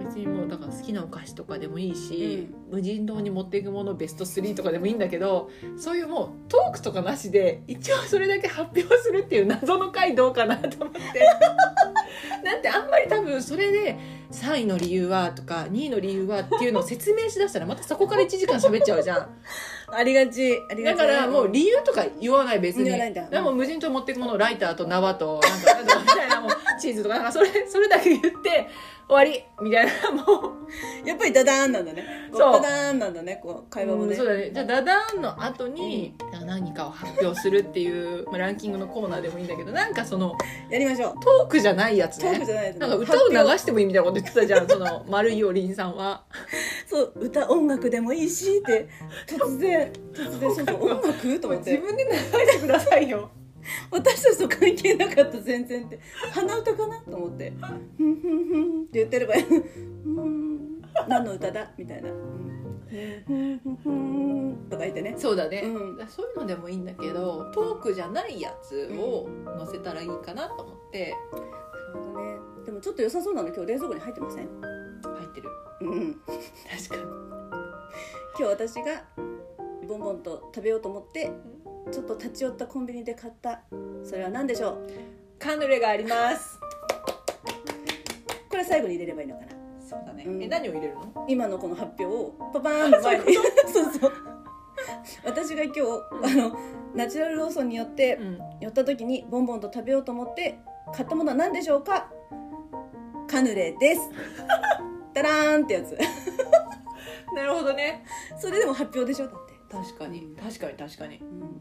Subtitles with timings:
[0.00, 11.00] 別にもうだから好きなお菓子とかでもいいし、無人島に持っていくものベスト3とかでもいいんだけどそういうもうトークとかなしで一応それだけ発表するっていう謎の回どうかなと思って。
[12.44, 13.98] だってあんまり多分それで
[14.30, 19.28] 3位の理由はとか2位の理由はっていうのを説明しだしたらまたそこから1時間喋っちゃうじゃん
[19.94, 22.84] ありがちありがちだからもう理由とか言わない別に。
[22.84, 23.28] 言わないんだ。
[23.28, 26.21] でも無人島持っていくものライターと縄となんかなんだみたいなもう
[26.82, 28.68] チーズとかなんかそれそれだけ言って
[29.08, 30.22] 終わりみたいな も
[31.04, 31.08] う。
[31.08, 32.04] やっぱりダダーンなんだね。
[32.32, 32.62] こそう。
[32.62, 33.40] ダダーンなんだね。
[33.42, 34.10] こう会話もね。
[34.10, 34.50] うんそうだね。
[34.52, 36.14] じゃあダダーンの後に
[36.46, 40.34] 何かを発表するっていう、まあ、ランキングのコーナーでもいいんだけどなんかその
[40.70, 41.14] やりましょう。
[41.20, 46.24] トークじゃないやつトークねじゃないですなんか歌を流してもいいみたいなこと言ってたじゃんその丸いおりんさんは。
[46.88, 48.88] そう歌音楽でもいいしって
[49.26, 51.40] 突然突然そうそう音楽？
[51.40, 51.72] と思って。
[51.72, 53.30] 自分で流してくださいよ
[53.90, 56.00] 私たちと関係なかった全然って。
[56.32, 57.52] 鼻歌かなと思って
[57.96, 60.82] 「ふんふんふん」って言ってれば「ふん。
[61.08, 63.60] 何の歌だ?」みたいな「ふん。
[63.62, 63.76] ふん。
[63.76, 65.14] ふん」とか言ってね。
[65.16, 66.06] そうだね、うん。
[66.08, 69.28] そういうのでもいいんだけどトークじゃないやつを
[69.58, 71.14] 載せたらいいかなと思って。
[71.32, 72.38] そうだね。
[72.66, 74.48] でもちょっと良さそうなの今日冷蔵庫に入ってません？
[75.02, 75.48] 入ってる。
[75.82, 76.14] うん。
[76.14, 77.02] 確かに。
[78.38, 79.04] 今日私が
[79.86, 81.30] ボンボンと食べようと思って
[81.90, 83.62] ちょっと立ち寄ったコンビニで買った。
[84.04, 84.90] それは何でしょう？
[85.38, 86.58] カヌレがあります。
[88.48, 89.48] これ最後に入れればいいのかな？
[89.80, 90.42] そうだね、うん。
[90.42, 91.26] え何を入れるの？
[91.28, 93.34] 今のこの発表をパパーンと前に。
[93.72, 94.12] そうそう。
[95.24, 96.56] 私が今日あの
[96.94, 98.38] ナチュラルローソンによってうん。
[98.60, 100.60] 寄った時にボンボンと食べようと思って
[100.94, 102.10] 買ったものは何でしょうか？
[103.28, 104.00] カヌレです。
[105.14, 105.98] タラーンってやつ。
[107.34, 108.04] なるほどね。
[108.38, 109.26] それでも発表でしょ？
[109.26, 110.34] だって、確かに。
[110.40, 111.16] 確かに確かに。
[111.18, 111.51] うん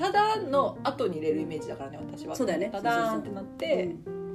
[0.00, 2.34] ただの後に入れるイメージだからね私は。
[2.34, 2.70] そうだよね。
[2.70, 3.84] ただーんってなって。
[4.06, 4.30] うん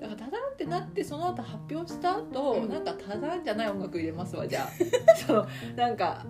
[0.00, 2.68] だからただーんってなってその後発表した後、うん。
[2.68, 4.68] なんかただーんじゃない音楽入れますわじゃあ。
[5.26, 5.46] その
[5.76, 6.24] なんか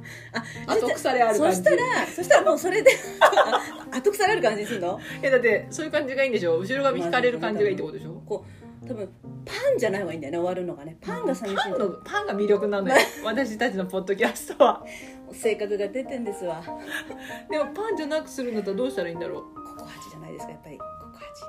[0.66, 1.56] あ後腐れある感じ。
[1.56, 4.98] そしたらそしたらもうそれであ後腐れある感じにするの？
[5.22, 6.58] えだってそういう感じがいいんでしょ？
[6.58, 8.22] 後ろ髪引かれる感じがいいってことでしょ？
[8.26, 9.08] こう多分
[9.44, 10.96] パンじゃない方がいいんだよね終わるのがね。
[11.00, 12.94] パンが寂しいパンのパンが魅力なのよ。
[13.24, 14.84] 私たちのポッドキャストは。
[15.32, 16.62] 性格が出てんですわ。
[17.50, 19.42] でもパンじゃなくするんだったらどうしたらいいんだろう？
[19.76, 20.78] ココハチじゃないですかやっぱり。
[20.78, 21.42] ココハチ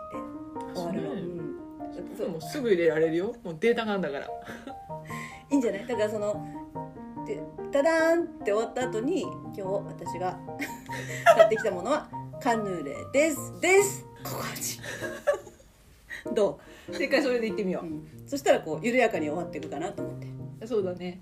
[0.69, 0.79] って。
[0.79, 2.17] 終わるの、そうん。
[2.17, 3.33] そうもうすぐ入れられるよ。
[3.43, 4.27] もうデータがあるんだから。
[5.51, 5.85] いいんじゃない？
[5.87, 6.45] だからその
[7.25, 7.41] で
[7.71, 10.37] ダダーンって終わった後に今日私が
[11.35, 12.07] 買ってきたものは
[12.41, 13.59] カヌレです。
[13.59, 14.05] です。
[14.23, 14.79] ココハチ
[16.33, 16.59] ど
[16.91, 20.27] 正解それで言ってみよう、うん、そしたらこう緩やかに終わっていくかなと思って、
[20.61, 21.19] うそうだね。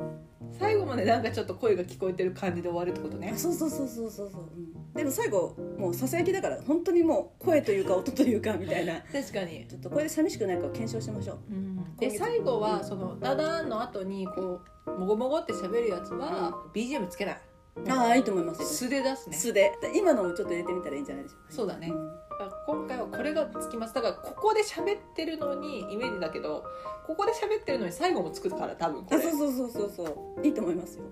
[0.59, 3.31] 最後までなんかちょっと声が聞こえてる感じで終わるってことね。
[3.33, 9.01] あそうそうそうそうそうそう、うん、でも最後もうささやきだから本当にもう声というか音というかみたいな。
[9.11, 11.99] 確かに、ちょっとこれで寂しくないかを検証しましょう。
[11.99, 17.41] で最後はそのダダーンの後にこうもごもごって喋るやつは BGM つけない。
[17.89, 18.61] ああいいと思います。
[18.61, 19.35] よ素で出すね。
[19.35, 21.53] 素で今のもちょっと入れてみたらいいんじゃないでしょうか。
[21.53, 21.87] そうだね。
[21.87, 21.91] ん。
[21.91, 23.93] だから今回はこれがつきます。
[23.93, 26.65] だからここで喋ってるのにイメージだけど
[27.05, 29.17] ここで喋ってるのに最後もつくから多分これ。
[29.17, 30.45] あそうそうそうそうそう。
[30.45, 31.05] いいと思いますよ。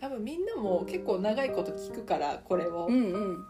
[0.00, 2.86] 多分みんなも結構長いこと聞くからこれを。
[2.86, 3.44] うんうん。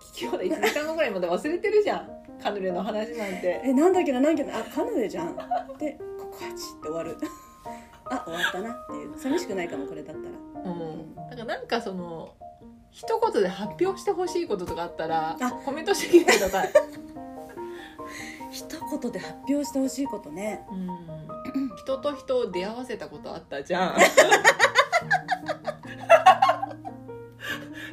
[0.00, 2.08] 聞きようだ1時間後ぐらいまで忘れてるじゃん。
[2.42, 3.60] カヌレの話なんて。
[3.64, 4.58] えなんだっけななんだっけな。
[4.58, 5.36] あカヌレじゃん。
[5.78, 7.16] でココハチって終わる。
[8.06, 9.18] あ終わったなっていう。
[9.18, 10.72] 寂しくないかもこれだったら。
[10.72, 11.14] うん。
[11.14, 12.34] だからなんかその
[12.90, 16.72] 一言で発表してほしいこととかあったらあコメントしてきてください、
[18.50, 18.66] 一
[19.00, 20.66] 言で発表してほしいことね。
[20.70, 23.96] うん、人と人を出会わせたことあったじゃん。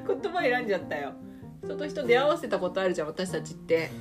[0.08, 1.14] 言葉選んじゃったよ。
[1.64, 3.92] 人と人出会わせたことあるじゃん私たちって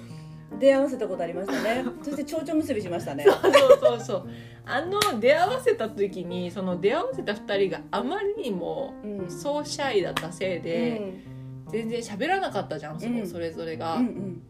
[0.59, 1.85] 出会わせたことありましたね。
[2.03, 3.25] そして蝶々結びしましたね。
[3.25, 4.29] そうそうそう
[4.65, 9.31] あの出会わせた時にその出会わせた2人があまりにもうん。
[9.31, 11.21] そうシャイだったせいで、
[11.69, 13.27] 全然喋らなかったじゃんそのうん。
[13.27, 14.43] それぞれが、うんうん。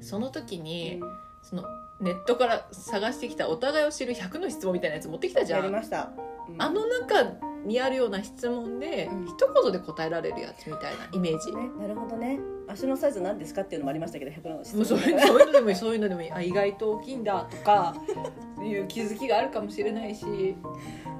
[0.00, 1.00] その時うにん。
[1.42, 1.64] その
[2.00, 5.60] ネットから探してきたお互いを知る100の質問みたいなやつ持ってきたじゃん。
[5.60, 6.10] やりました、
[6.48, 6.62] うん。
[6.62, 7.24] あの中
[7.64, 9.26] にあるような質問で、うん。
[9.26, 12.38] 一言で答えられるやつみたいなイメージ、ね、なるほどね。
[12.68, 16.32] 足のサイズ何ですかっていうのもありましたけど100の質もうそういうそういうのでもいいそういうのでもいい。
[16.32, 17.94] あ意外と大きいんだとか
[18.62, 20.56] いう気づきがあるかもしれないし。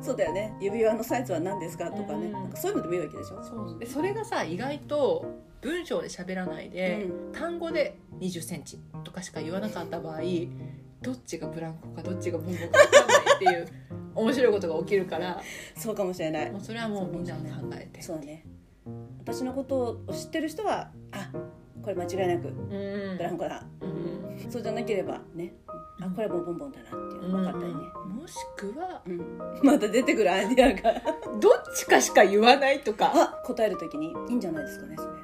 [0.03, 0.55] そうだよね。
[0.61, 2.33] 指輪のサイズは何ですかとかね、うん。
[2.33, 3.43] なんかそういうのでもいいわけでしょ。
[3.43, 3.79] そう。
[3.79, 5.25] でそれがさ意外と
[5.67, 10.21] 文章で喋らないで、う単語で2 0ンチとかしか言わなかった場合
[11.03, 13.69] どっちがブランコかどっちがボンボンか分かんないっていう
[14.15, 15.43] 面白いことが起きるから
[15.77, 16.51] そうかもしれない。
[16.53, 17.41] もうそれはもうみんな考
[17.75, 18.01] えて。
[18.01, 18.47] そうだね。
[19.19, 21.31] 私のことを知ってる人はあ
[21.83, 22.51] これ間違いなくう
[23.15, 23.17] ん。
[23.19, 23.67] ブランコだ。
[23.81, 24.51] うん。
[24.51, 25.53] そうじゃなければね
[26.01, 27.81] あこれはボンボンボンだなっていうのが分かったりね、
[28.15, 29.41] もしくはうん。
[29.63, 31.01] また出てくるアイディアが。
[31.41, 33.13] どっちかしか言わないとか。
[33.15, 35.16] あ答える時にいいんじゃないですかねそれ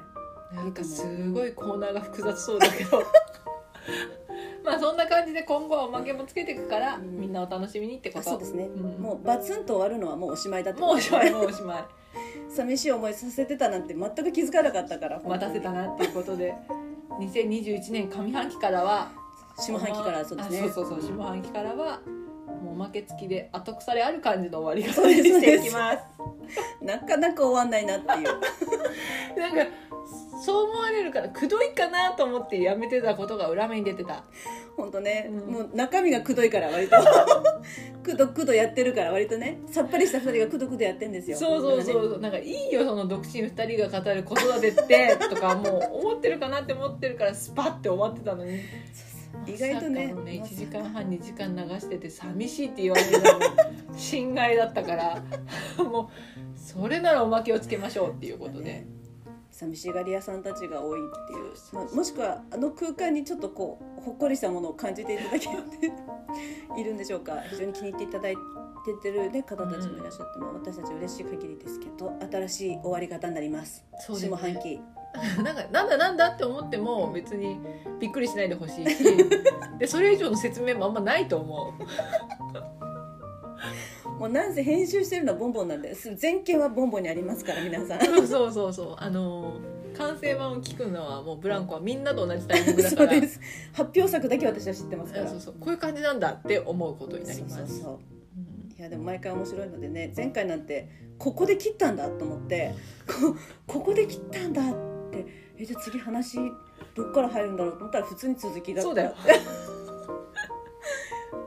[0.55, 3.03] なんかすごいコーナーが複雑そうだけど。
[4.63, 7.19] まあそんな感じで今後はおまけもつけていくから、うん。
[7.19, 8.19] みんなお楽しみにってこと。
[8.21, 9.01] あそうですね、うん。
[9.01, 11.83] もうバツンと終わるのはもうおしまいだってもうおしまいもうおしまい。
[12.49, 15.21] 寂しい思いさせてたなんて全く気づかなかったから。
[15.25, 16.55] 待たせたなっていうことで
[17.19, 19.11] 2021年上半期からは
[19.57, 20.59] 下半期からそうですね。
[20.69, 21.99] あそうそうそう下半期からは
[22.47, 25.99] もうおまけ付きで後腐れある感じの終わり方にしていきます。
[26.81, 29.39] なかなか終わんないなっていう。
[29.39, 29.71] なんか
[30.45, 34.23] そう思われるからくどいかなと思ってやめてたことが裏目に出てた。
[34.75, 35.53] 本当ね、うん。
[35.53, 36.97] もう中身がくどいから割と。
[38.03, 39.59] くどくどやってるから割とね。
[39.71, 41.37] さっぱりした二人がくどくどやってんですよ。
[41.37, 42.19] そうそうそうそう。
[42.19, 48.59] なんかいいよその独身2人が語る子育てってとかもう思ってるかなって思ってるからスパッて終わってたのに
[49.47, 53.39] 意外とねねまさか1時間半2時間流してて寂しいって言われるのも
[53.95, 55.23] 心外だったから
[55.83, 58.63] もうそれならおまけをつけましょうっていうことで。
[58.65, 58.87] ね
[59.53, 65.51] 寂しがり屋さんたちが多いっていう、まあ、もしくはあの空間にちょっとこうほっこりしたものを感じていただけて
[66.75, 67.39] いるんでしょうか。
[67.51, 68.35] 非常に気に入っていただい
[68.83, 73.85] ててる、ね、方たちもいらっしゃって、まあ私たち嬉しい限りですけど新しい終わり方になります。
[73.99, 74.31] そうですね。
[74.31, 74.81] 下半期
[75.43, 77.59] なんかなんだなんだって思っても別に
[77.99, 79.03] びっくりしないでほしいし。
[79.79, 81.73] でそれ以上の説明もあんまないと思
[84.19, 88.01] もうなんせ編集してるのはボンボンなんです全件はボンボンにありますから皆さん。
[88.01, 88.95] うそうそうそうそう。
[88.97, 89.59] あの
[89.95, 93.11] 完成版を聞くのはもうブランコはみんなと同じタイミングだから。
[93.11, 93.39] そうです。
[93.73, 95.27] 発表作だけ私は知ってますから。
[95.27, 95.55] そうそう。
[95.59, 97.57] こういう感じなんだって思うことになります。
[97.57, 97.93] そうそうそう。
[97.93, 98.75] うん。
[98.77, 102.73] いやでも毎回面白いのでね前回なんてここで切ったんだと思って
[103.07, 103.35] こ
[103.67, 104.92] ここで切ったんだって
[105.57, 106.39] えじゃあ次話
[106.95, 108.87] どっから入るんだろうと思ったら普通に続きだった。
[108.89, 109.15] そうだよ。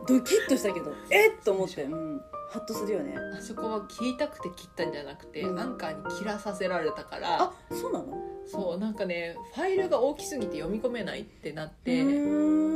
[0.06, 2.20] ドキッとしたけどえっと思って、うん、
[2.50, 3.16] ハッとするよね。
[3.36, 5.58] あそこは切りたくて切ったんじゃなくて、うん。
[5.58, 7.42] アンカーに切らさせられたから。
[7.42, 8.22] あそうなの？
[8.46, 12.75] そうなんかねファイルが大きすぎて読み込めないってなって、うーん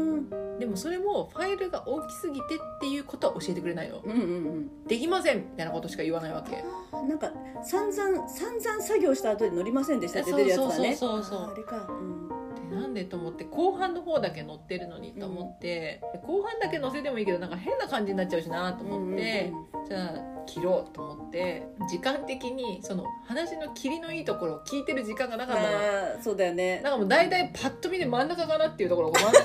[0.61, 3.99] でもそれもファイルが大きすぎてっていうことは教えてくれないの。
[3.99, 4.87] うんうんうん。
[4.87, 6.63] できませんみたいなことしか言わないわけ。
[7.09, 7.33] なんか
[7.65, 10.95] 散々散々作業した後で乗りませんでしたって出るやつだね。
[10.95, 12.29] そうそうそうそうああれか、うん。
[12.71, 19.53] でなんでと思って後半の方だけ載ってるのにと思って、で後半だけ載せてもいいけどなんか変な感じになっちゃうしなと思って、
[19.89, 20.13] じゃあ
[20.47, 21.67] 切ろうと思って。
[21.89, 26.81] 時間的にその話の切りのいいところを聞いてる時間がなかったそうだよね。
[26.83, 29.41] なんかもう大体パッと見で真ん中かなっていうところを真ん中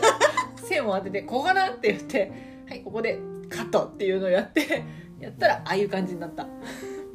[0.65, 2.31] 線を当ててここかなって言って
[2.67, 3.19] はいここで
[3.49, 4.83] カットっていうのをやって
[5.19, 6.45] やったらああいう感じになった。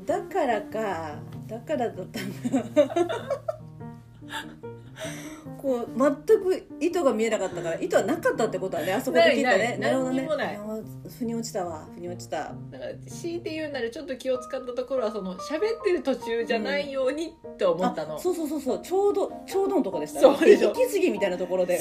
[0.07, 2.85] だからかだからだったんだ。
[5.61, 9.77] こう全く糸が見えなかったから糸はなかったってことはねあそこで聞いたね。
[9.79, 10.59] なるほどね。
[11.19, 11.87] 腑に落ちたわ。
[11.95, 12.55] 腑に落ちた。
[12.71, 18.81] だから強いて言うならちょっと気を使ったところはその喋ってる途中じゃないようにって思ったの、あそうそうそうそう。
[18.83, 21.79] ちょうどちょうどのとこでしたそう継ぎみたいなところで。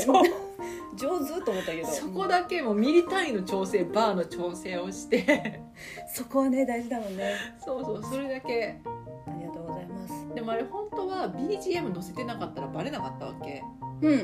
[0.95, 1.87] 上手と思ったけど。
[1.87, 5.61] そこだけもうミリ単位の調整バーの調整をして
[6.13, 8.81] そこはね大事だもんねそうそうそれだけ
[10.39, 13.61] でもあれ本当は BGM 載せてなかったらバレなかったわけ。
[14.01, 14.23] うん。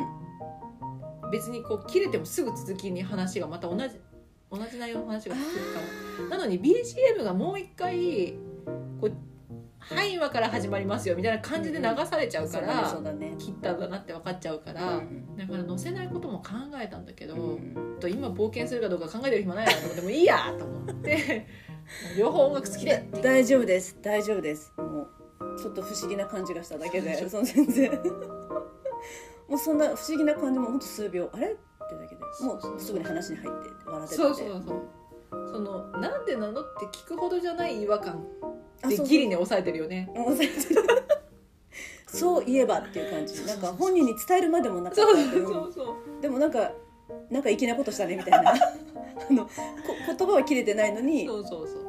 [1.29, 3.95] 別にこう切れてもすぐ続きに話がまた同じ
[4.49, 8.35] 同じ内容の話が続くからなのに BGM がもう一回
[9.01, 9.11] こう
[9.79, 16.51] 「はい今から始まりますよ」みたいな感じで流されちゃうから、そうだね切ったんだなって分かっちゃうかそうだら、ねだから載せないことも考
[16.81, 17.99] えたんだけど、うんうん。
[17.99, 21.47] と今冒険するかどうか考えてる暇ないなと思ってもういいやと思って
[22.17, 24.71] 両方音楽好きで大丈夫です大丈夫です。
[24.77, 25.14] もう
[25.57, 27.91] ちょっと不思議な感じがしただけでその全然。
[29.47, 31.51] もうそんな不思議な感じもほんと数秒あれ？
[31.51, 31.55] っ
[31.89, 32.21] てだけで。
[32.45, 34.15] もうすぐに話に入って笑ってて。
[34.15, 34.81] そうそうそう。
[35.51, 38.25] そのなんでなのって聞くほどじゃない違和感
[38.87, 40.11] でギリに抑えてるよね。
[40.15, 40.83] もう全然
[42.07, 43.45] そういえばっていう感じ。
[43.45, 46.21] なんか本人に伝えるまでもなかったそうけどそうそう。
[46.21, 46.71] でもなんか
[47.29, 48.51] なんか粋なことしたねみたいな。
[49.29, 49.51] あのこ
[50.17, 51.84] 言葉は切れてないのにそうそうそう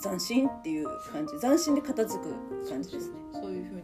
[0.00, 1.38] 斬新っていう感じ。
[1.38, 3.16] 斬新で片付く感じですね。
[3.32, 3.82] そういうふうに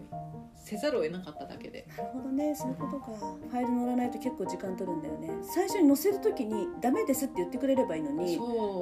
[0.54, 1.86] せざるを得なかっただけで。
[1.96, 2.54] なるほどね。
[2.56, 3.06] そういうことか。
[3.48, 5.30] ファイル乗らないと結構時間取るんだよね。
[5.42, 8.34] 最初に載せる時に「ダメです」って言ってくれればいいのに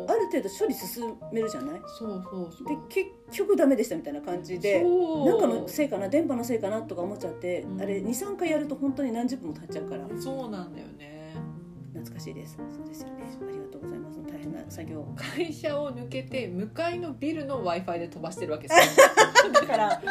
[0.09, 1.81] ある程度処理進めるじゃない？
[1.99, 2.69] そうそうそう。
[2.69, 6.09] で結局ダメでしたみたいな感じでなんかのせいかな？
[6.09, 6.81] 電波のせいかな？
[6.83, 7.81] とか思っちゃって、うん。
[7.83, 10.09] あれ23回やると本当に何十分も経っちゃうから。
[10.19, 11.24] そうなんだよね
[11.95, 12.57] 懐かしいです。
[12.69, 13.25] そうですよね。
[13.25, 14.21] ありがとうございます。
[14.27, 15.07] 大変な作業。
[15.17, 19.07] 会社を抜けて向かいのビルの w i f i で飛ばしてるわけですよ。
[19.53, 20.03] だから。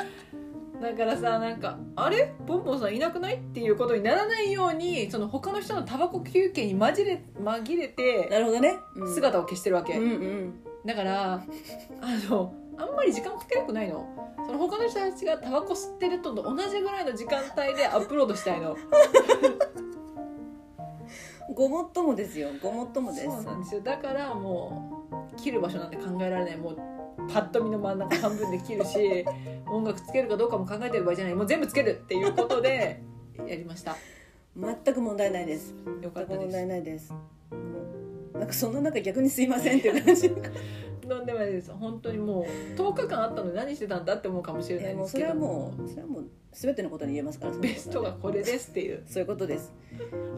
[0.81, 2.33] だからさなんか「あれ？
[2.45, 9.13] ボンボンさんいなくない?」っていうことにならないようにその他の人のタバコ休憩に紛れ紛れてなるほどね、うん。
[9.13, 10.53] 姿を消してるわけ、うんうん。
[10.85, 11.45] だからあ
[12.29, 14.05] のあんまり時間かけたくないの。
[14.45, 18.75] その他の人たちがタバコ吸ってると同じぐらいの時間帯でアップロードしたいの
[21.53, 22.49] ごもっともですよ。
[22.61, 23.25] ごもっともです。
[23.25, 23.81] そうなんですよ。
[23.81, 26.57] だからもう切る場所なんて考えられない。
[26.57, 26.77] もう
[27.31, 29.25] パッと見の真ん中半分で切るし
[29.67, 33.01] 音楽つけるかどうかも考えてる場合じゃないもう全部つけるっていうことで
[33.45, 33.95] やりました。
[34.55, 35.73] 全く問題ないです。
[36.01, 36.39] よかったです。
[36.41, 37.13] 問題ないです。
[37.51, 38.02] うん
[38.43, 40.29] なんかそんな中逆にすいませんっていう感じ。
[40.29, 40.35] と
[41.21, 41.71] んでもないです。
[41.71, 42.43] 本当にもう
[42.75, 44.85] 10日間あったのに何してたんだって思うかもしれない。
[44.87, 49.73] いやもうそれはですけどもうそれはもう全てのことに言えますからそのベストがこれですっていうそういうことです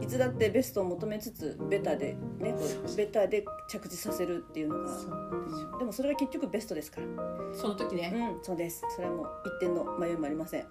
[0.01, 7.07] いつだってベストを求めつつベタでねこうベタで着地させるっていうのがでもそれが結局ベストですから
[7.53, 10.65] その時ねうんそうですそれはもう一点の迷いもありません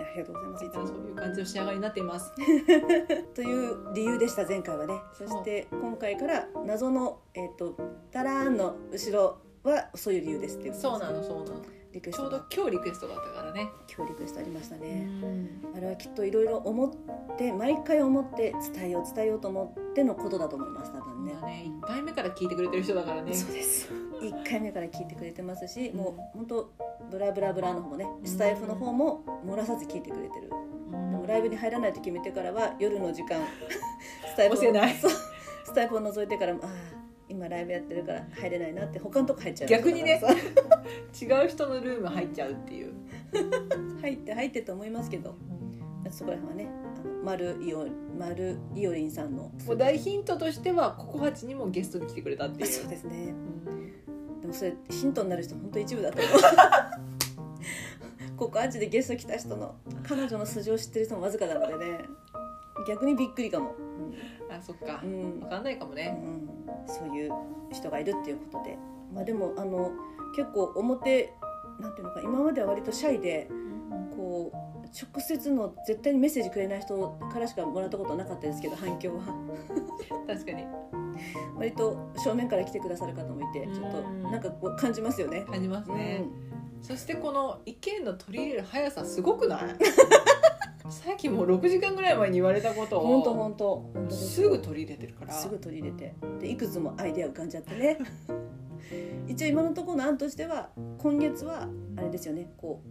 [0.00, 0.64] ありがとうございます。
[0.64, 2.32] いつそうもいう感じの仕上がりになっています。
[3.34, 5.00] という理由でした前回はね。
[5.12, 7.76] そして今回から謎のえっ、と
[8.10, 11.62] タラーンの後ろはそういう理由ですっていうそうなのそうなの。
[11.92, 13.70] リクエスちょうど今日リクエストがあったからね。
[13.94, 15.72] 今日リクエストありましたうね、ん。
[15.74, 21.34] あれはきっといろいろ思って毎回思って伝えよう伝えようと思ってのことだと思います多分ね。
[21.34, 23.32] ねね1回目から聞いてくれてる人だからね。
[23.32, 23.88] そうです。
[24.20, 26.70] 1回目から聞いてくれてますし、もう本当
[27.10, 30.50] ブラブラブラの方もねスタイフの方も漏らさず聞いてくれてる、
[30.92, 31.10] うん。
[31.10, 33.40] でもライブに入らないと決めてからは夜の時間
[34.34, 39.68] スタイフをスタイフを覗いてからもああ今ライブやってるから入れないなって他のとこ入っちゃう。
[39.68, 40.20] 逆にね。
[41.20, 42.92] 違う人のルーム入っちゃうっていう。
[44.00, 45.34] 入って入ってと思いますけど。
[46.10, 46.70] そこら辺はね
[47.22, 47.86] 丸いお
[48.18, 49.50] 丸いおりんさんの。
[49.66, 52.66] もう大ヒントとしてはココハチにもゲストに来てくれたっていう。
[52.66, 53.34] そうですね。
[53.66, 53.86] うん。
[53.86, 53.97] で
[54.48, 56.40] もそれヒントになる人本当一部だと思う。
[58.36, 59.74] ここアンチでゲスト来た人の
[60.04, 61.98] 彼女の素性を知ってる人もわずかなのでね。
[62.86, 63.74] 逆にびっくりかも、
[64.48, 65.00] あそっか。
[65.02, 65.10] うん。
[65.10, 66.16] うん分かんないかもね。
[66.22, 66.26] う
[66.84, 67.32] ん、そういう
[67.70, 68.78] 人がいるっていうことで。
[69.12, 69.92] まあでもあの
[70.36, 71.34] 結構表
[71.80, 73.48] なんていうのか今までは割とシャイで
[74.16, 79.22] こう直接の絶対にメッセージくれない人からしかもらったことなかったですけど反響は。
[80.26, 80.64] 確かに。
[81.56, 85.44] 割と正面から来てくださる方もいてちょっとうんなんかこう感じますよね。
[85.50, 86.24] 感じますね、
[86.78, 86.82] うん。
[86.82, 89.68] そしてこの意見の取り入れる速さすごくない？
[90.90, 94.14] さっきもう6時間ぐらい前に言われたこと本当を本当本当。
[94.14, 95.32] すぐ取り入れてるから。
[95.32, 96.14] すぐ取り入れて。
[96.40, 97.98] でいくつもアイデア浮かんじゃってね。
[99.28, 102.50] 一応今のところの案としては今月はあれですよね。
[102.56, 102.88] こう、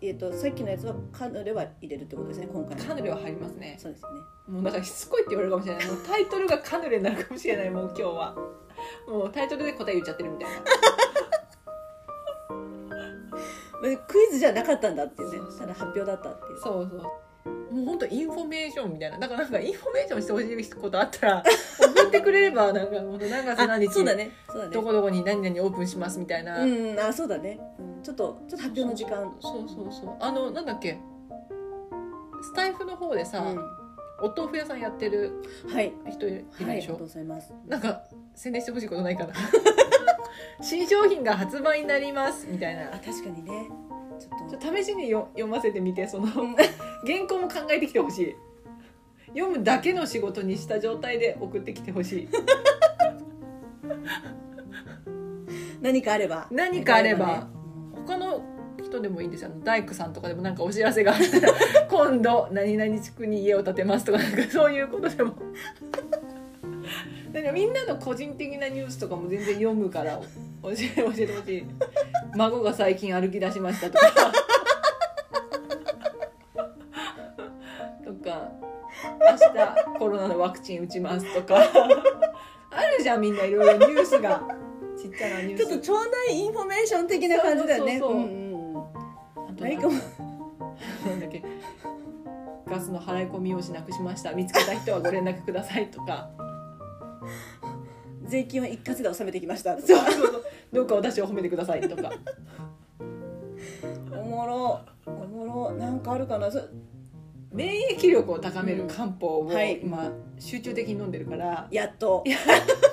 [0.00, 2.76] えー、とさっきのやつはカヌレは入れるってことですね今回。
[2.76, 3.76] のカヌレは入りますね。
[3.78, 4.20] そうですよね。
[4.48, 5.86] もうだからしつこいって言われるかもしれない。
[5.86, 8.36] もうタイトルがカヌレになるかもしれないもう今日は。
[9.06, 10.56] もうタイトルで答え言っちゃってるみたいな。
[13.82, 16.60] まあクイズじゃなかったんだっていうねただ発表だったっていう。
[16.60, 17.00] そうそう。
[17.72, 19.18] もう本当インフォメーションみたいな。
[19.18, 21.42] だからなんかインフォメーションしてほしいことあったら
[21.78, 21.88] 送
[22.18, 24.30] ってくれればなんか本当何月何日あそうだね。
[24.48, 24.74] そうだね。
[24.74, 29.34] どこどこに何々オープンしますみたいな、うんあそうだね、うん、ちょっとちょっと発表の時間。
[29.40, 30.16] そうそうそう。
[30.20, 30.98] あのなんだっけ。
[32.42, 33.58] スタイフの方でさ、うん。
[34.24, 35.42] お豆腐屋さんやってる
[35.72, 35.92] はい。
[36.10, 37.52] 人いるはいありでしょ、がとうございます。
[37.66, 38.02] なんか
[38.34, 39.34] 宣伝してほしいことないかな。
[40.60, 42.86] 新商品が発売になりますみたいな。
[42.94, 43.68] あ確かにね。
[44.20, 44.76] ちょっと。
[44.76, 46.54] 試しによ読ませてみてそのうん。
[47.04, 48.36] 原稿も考えてきてほしい
[49.34, 52.28] 読むだけの仕事にした状態で送ってきてほしい。
[55.80, 56.46] 何かあれば。
[56.50, 57.26] 何かあれば。
[57.26, 57.42] ね。
[58.06, 58.42] 他の
[58.82, 59.50] 人でもいいんですよ。
[59.64, 61.52] 大工さんとかでもなんかお知らせがあったら
[61.88, 65.34] 今度何々地区に家を建てますとかなんかそういうことでも。
[67.32, 70.20] なんかみんなの個人的なニュースとかも全然読むから
[70.62, 71.64] 教え教えてほしい。
[72.36, 74.32] 孫が最近歩き出しましたとか
[80.02, 81.62] コロナのワクチン打ちますとか。
[82.70, 84.42] あるじゃんみんないろいろニュースが。
[85.00, 85.66] ちっちゃなニュース。
[85.68, 85.92] ちょっと町
[86.28, 87.98] 内インフォメーション的な感じだよね。
[88.00, 88.26] そうそうそうう。
[88.26, 88.80] んうんうん。
[88.80, 91.44] あとなんだっけ。
[92.68, 94.32] ガスの払い込み用紙なくしました。
[94.32, 96.30] 見つけた人はご連絡くださいとか。
[98.24, 99.78] 税金は一括で納めてきました。
[99.78, 100.44] そうそう。
[100.72, 102.10] どうか私を褒めてくださいとか。
[104.10, 104.80] おもろ。
[105.06, 105.72] おもろ。
[105.72, 106.50] なんかあるかな。
[106.50, 106.60] そ
[107.52, 109.80] 免疫力を高める漢方をはい。
[109.82, 111.68] 今集中的に飲んでるから。
[111.70, 112.24] やっと。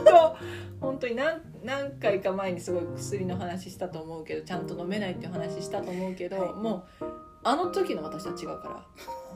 [0.06, 0.38] と。
[0.82, 6.54] 本当に何何回か前にすごい薬の話したと思うけどちゃんと飲めないっていう話したと思うけど、はい。
[6.54, 7.06] もう
[7.44, 8.86] あの時の私は違うから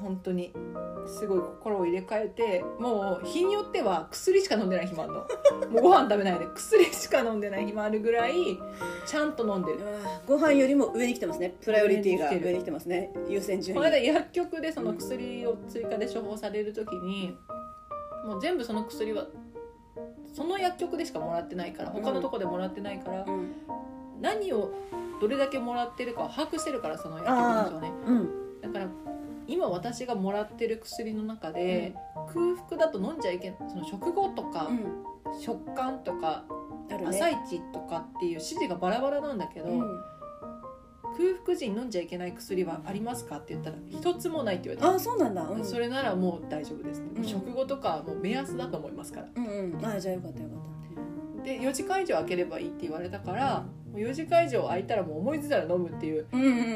[0.02, 0.52] 本当に
[1.08, 5.20] すごい心を入れ替えてもう日によっては薬しか飲んでない日もあるの。
[5.70, 8.60] もうご飯食べないで薬しか飲んでない日もあるぐらい
[9.06, 9.80] ちゃんと飲んでる。
[10.28, 11.56] ご飯よりも上に来てますね。
[11.62, 13.14] プライオリティが上に来てますね。
[13.28, 17.38] 優先順この間位薬局でその薬を追加で処方される時に
[18.26, 19.28] もう全部その薬は
[20.34, 23.54] その薬局でしかもらってないから他のとこでもらってないから、うん。
[24.20, 24.72] 何を
[25.24, 28.62] どれだけもらってるかを把握してるからその薬局の人はねうん。
[28.62, 28.88] だから
[29.48, 31.96] 今私がもらってる薬の中で、
[32.34, 35.42] 空腹だと飲んじゃいけないその食後とか、うん。
[35.42, 36.44] 食感とか、
[36.90, 37.06] ね。
[37.08, 39.80] 朝一とかっていう指示がバラバラなんだけど、うん。
[39.80, 47.24] 空腹時に飲んじゃいけない薬はありますかって言ったら一つもないって言われあそうなんだ、うん、たそれならもう大丈夫です、うん。
[47.24, 49.28] 食後とかはもう目安だと思いますから。
[49.36, 49.86] うんうん。
[49.86, 56.26] あじゃあよかったよかっで4時間以上空ければいいって言われたから、もう4時間以上空いたらもう思いついたら飲むっていう。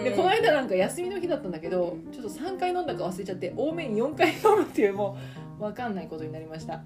[0.03, 5.17] でこの間なんか休みの日だったんだけど、うんちょっと3回飲んだか忘れちゃって多めに4回飲むっていうも
[5.59, 6.83] う分かんないことになりました。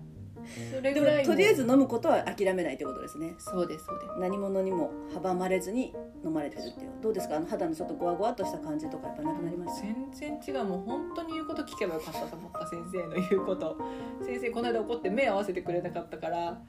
[0.69, 3.35] それでぐらいもとりあえずず飲むことは諦めないってことですね。
[3.37, 4.19] そうですそうです。
[4.19, 5.93] 何者にも阻まれずに
[6.25, 6.91] 飲まれてるっていう。
[7.01, 7.35] どうですか？
[7.37, 13.77] あの肌のちょっとゴワゴワっとした感じとかやっぱなくなりました全然違うもう本当に言うこと聞けばよかったと思った先生の言うこと
[14.25, 16.59] 先生この間怒って目合わせてくれなかったから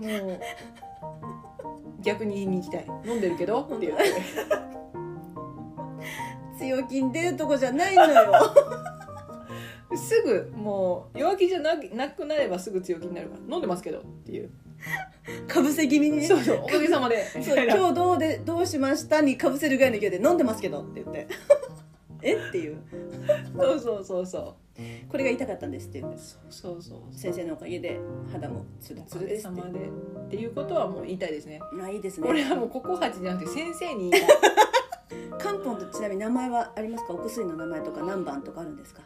[0.00, 0.40] もう。
[2.02, 2.86] 逆に言いに行きたい。
[3.04, 3.60] 飲んでるけど？
[3.62, 4.04] って言って
[6.58, 8.32] 強気に出るとこじゃないのよ。
[9.96, 13.40] すぐもう弱気じゃななくなればすぐ強気になるから。
[13.54, 13.98] 飲んでますけど？
[13.98, 14.50] っていう。
[15.46, 16.26] かぶせ気味にね。
[16.26, 17.22] そうそうおかげさまで。
[17.42, 20.80] そう今日どうでどうしましたにかぶせるぐらいの勢いで飲んでますけど？
[20.80, 21.26] って言って。
[22.22, 22.34] え？
[22.34, 22.78] っていう。
[23.56, 24.54] そうそうそうそう
[25.08, 25.98] これが痛かったんですって。
[25.98, 26.98] いうそうそうそう。
[27.12, 28.00] 先生のおかげで
[28.32, 29.72] 肌もツルおツルかげさですって。
[29.72, 31.60] までっていうことはもう言いたいですね。
[31.72, 32.26] まあいいですね。
[32.26, 34.28] これはもうココハチじゃなくて先生に言いた。
[34.28, 34.38] い
[35.38, 37.14] 漢方とちなみに名前はありますか？
[37.14, 39.02] お薬の名前とか何番とかあるんですか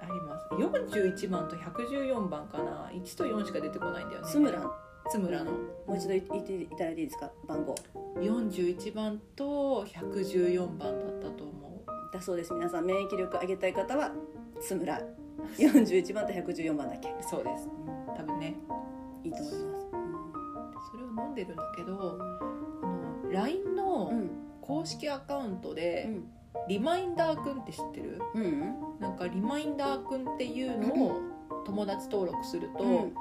[0.00, 0.46] あります。
[0.54, 2.90] 41番と114番かな。
[2.92, 4.28] 1と4しか出てこないんだよね。
[4.28, 4.70] スムラン
[5.10, 7.30] 津村のもう一度言っていただいていいですか？
[7.46, 7.74] 番号。
[8.16, 11.64] 41番と114番だったと思
[12.12, 12.52] だそうです。
[12.54, 14.12] 皆さん免疫力上げたい方は
[14.66, 14.98] 津村。
[15.58, 17.10] 41番と114番だっけ。
[17.10, 17.68] うそうです。
[18.16, 18.54] 多分ね。
[19.22, 19.86] いいと思います。
[20.90, 22.18] それを飲んでるんだけど
[22.82, 22.86] あ
[23.26, 24.30] の LINE のうん。
[24.60, 26.24] 公式アカウントうでん。
[26.68, 28.18] リマインダーくんって知ってる？
[28.34, 28.42] うん。
[28.42, 31.20] うんなんかリマインダーくんっていうのを
[31.66, 33.14] 友達登録すると、うん。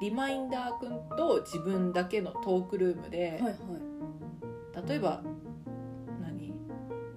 [0.00, 4.88] リマインダーくんと自分だけのトークルームで、はいはい。
[4.88, 5.22] 例えば
[6.20, 6.52] 何？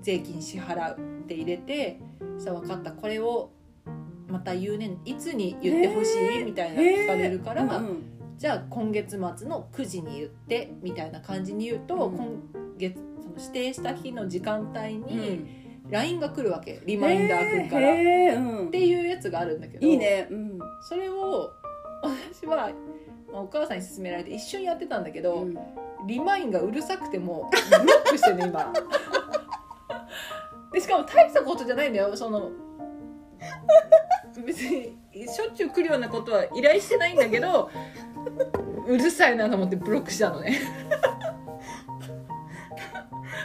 [0.01, 1.99] 税金支払うって入れて
[2.39, 3.51] さ分かったこれを
[4.27, 6.09] また言うねいつに言ってほし
[6.41, 6.43] い？
[6.43, 8.03] みたいなの聞かれるから、うんうん。
[8.37, 12.17] じゃあ今月末の9時に言ってみたいな感じに言うと、うん。
[12.17, 12.27] 今
[12.77, 15.47] 月その指定した日の時間帯うにん
[15.89, 16.81] LINE が来るわけ。
[16.85, 17.91] リマインダーくんから。
[17.93, 19.87] っていうやつがあるんだけど。
[19.87, 20.27] いいね。
[20.29, 20.59] うん。
[20.81, 21.49] それを
[22.03, 22.69] 私は、
[23.31, 25.57] まあ、お母さんに勧められて一緒にやってたんだけど、うん。
[26.05, 28.73] リマインがうるさくてもブロックしてるね今。
[30.73, 32.15] でしかも大したことじゃないんだよ。
[32.15, 32.51] その
[34.45, 34.97] 別に
[35.27, 37.69] しょっちゅう来るようなことは依頼してないんだけど
[38.87, 40.59] うるさいなと思ってブロックしたのね。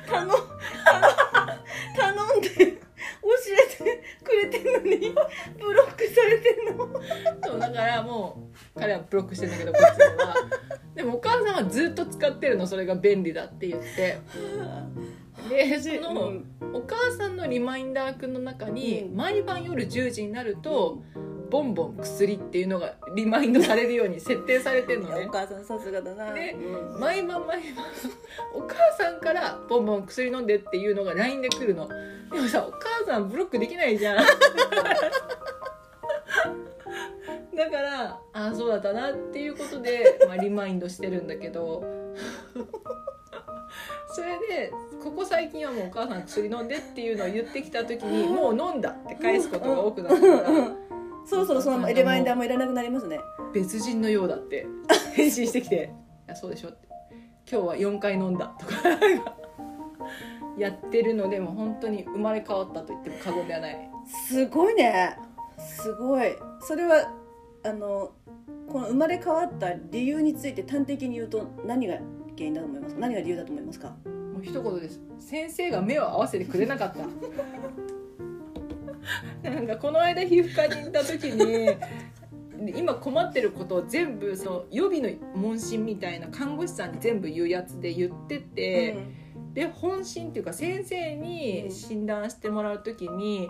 [0.07, 0.28] 頼
[1.96, 2.57] 頼んで教
[3.52, 5.14] えてくれてんのに
[5.59, 6.88] ブロックされてんの。
[7.42, 10.35] そうだからもう彼はブロックしてんだけどこっちのは。
[10.94, 14.18] でもお母さんはずっと使ってるのそれが便利だって言って
[15.48, 19.16] でその、うんお母さんのリマインダーくんの中に、うん。
[19.16, 21.02] 毎晩夜10時になると、
[21.50, 25.26] ボンボン薬っていうのがリマインドされるように設定されてるのね。
[25.26, 26.98] お母さんさすがだな、ねうん。
[26.98, 27.85] 毎晩毎晩
[28.55, 31.87] お母さんからボンボン薬飲んでっていうのが LINE で来るの。
[32.33, 34.16] でもさお母さんブロックできないじゃん。
[34.16, 34.24] だ
[37.70, 41.85] からああそうだったなっていうことで、まあ、リマインドしてるんだけど
[44.09, 50.42] それでここ最近はもうお母さん薬飲んでっていうのを言ってきた時にもう飲んだって返すことが多くなったから。
[51.25, 53.21] そろそろそのリマインダーもいらなくなりますね。
[53.53, 54.66] 別人のようだって。
[55.14, 55.92] 返信してきて
[56.27, 56.88] 「いやそうでしょ」って
[57.49, 58.75] 「今日は4回飲んだ」とか。
[60.59, 63.90] やってるのでもう本当に生まれ変わったと言っても過言ではない。
[64.07, 65.16] すごいね。
[65.59, 66.37] すごい。
[66.61, 67.11] それは
[67.62, 68.12] あの
[68.68, 71.97] この生まれ変わった理由について端的に言うと何が
[72.37, 73.01] 原因だと思いますか？
[73.01, 73.88] 何が理由だと思いますか？
[73.88, 75.01] もう一言です。
[75.18, 77.07] 先生が目を合わせてくれなかった。
[79.51, 81.68] なんかこの間皮膚科に行った時に
[82.79, 88.97] 今困ってることを全部その予備の問診みたいな看護師さんに全部言うやつで言ってて、
[89.53, 93.49] で本診っていうか先生に診断してもらう時に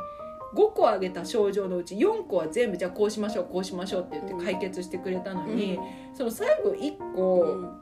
[0.54, 5.78] 5個挙げた症状のうち4個は全部じゃあこうしましょうこうしましょうって言って解決してくれたのに、
[6.14, 7.80] その最後1う個ん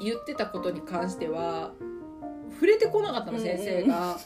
[0.00, 1.72] 言ってたことに関しては
[2.54, 4.18] 触れてこなかったのうん先生が。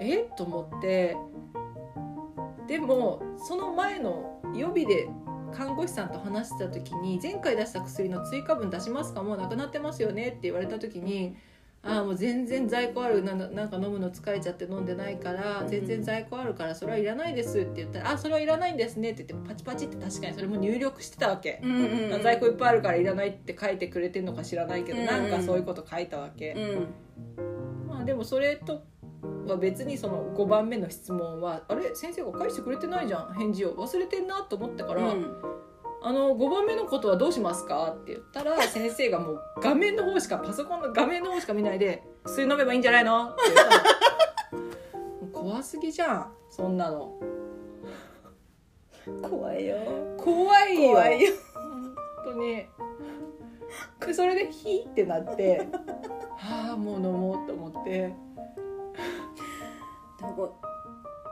[0.00, 0.28] え？
[0.36, 1.16] と思って。
[2.66, 5.08] でもその前の予備で
[5.52, 9.22] 看護師さんと話してた時に前回出した薬の追加分出しますか？
[9.22, 10.28] もうなくなってますよね？
[10.28, 11.36] って言われた時に
[11.82, 21.58] ああもう全然在庫あるななんか飲むの疲れちゃって飲んでないから全然在庫あるからそれはいらないですって言ったら「あそれはいらないんですね」って言ってパチパチって確かにそれも入力してたわけ。
[21.62, 22.22] うんうんうん。
[22.22, 28.82] 在庫いっぱいあるからいらないって書いてくれてんのか知らないけど、うんなんかそういうこと書いたわけ、うんまあでもそれと
[29.46, 35.59] は別にその5番目の質問はあれ先生が返してくれてないじゃん返事を忘れてんなと思ったから、うん
[36.02, 37.92] あの5番目のことはどうしますか？
[38.00, 43.82] って言ったら 先生がもう画面の方しかパソコンの画面の方しか見ないで「薬飲めばいいんじゃないの?」って言ったら
[45.32, 47.14] 怖すぎじゃんそんなの
[49.28, 49.76] 怖いよ。
[50.18, 50.90] 怖いよ。
[50.92, 51.32] 怖いよ。
[51.54, 52.66] 本当に。
[54.06, 55.66] でそれでヒーってなって
[56.36, 58.12] はあもう飲もうと思って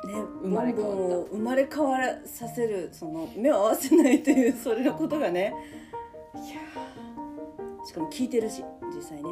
[0.07, 1.17] ね生まれ変わった。
[1.31, 5.53] 生まれ変わらさせるその目を合わせないというそれのことがね。
[6.35, 7.87] いやー。
[7.87, 8.63] しかも聞いてるし
[8.95, 9.31] 実際ね。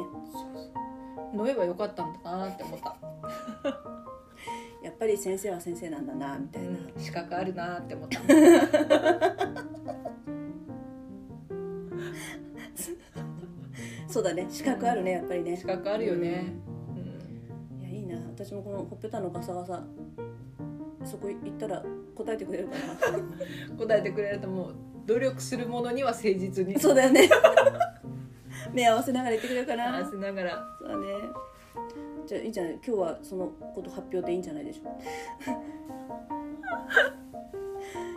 [1.33, 2.95] 飲めばよかったんだなって思った、
[4.81, 8.19] やっぱり先生は先生なんだなみたいな、資格あるなって思った。
[14.07, 14.47] そうだね。
[14.49, 15.55] 資格あるねやっぱりね。
[15.57, 16.53] 資格あるよね、
[17.81, 18.15] いやいいな。
[18.29, 19.83] 私もこのほっぺたのガサガサ
[21.07, 21.83] そこ行ったら
[22.15, 22.75] 答えてくれるか
[23.69, 26.73] うん 答えてくれるともう努力するものには誠実に。
[26.73, 27.29] なそうだよね。
[28.73, 29.91] 目合わせながら言ってくれるかな。
[29.93, 30.65] 話しながら。
[30.79, 31.05] そうだね。
[32.27, 34.89] じゃあいいんじゃない今日はそのこと発表でいいんじゃないでしょ。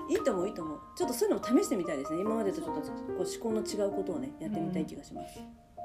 [0.08, 0.78] う いいと思ういいと思う。
[0.96, 2.20] ちょっとそういうのも試してみたいですね。
[2.20, 5.40] 今までとちょっとこう思考の違うことをねやってみたい気がします、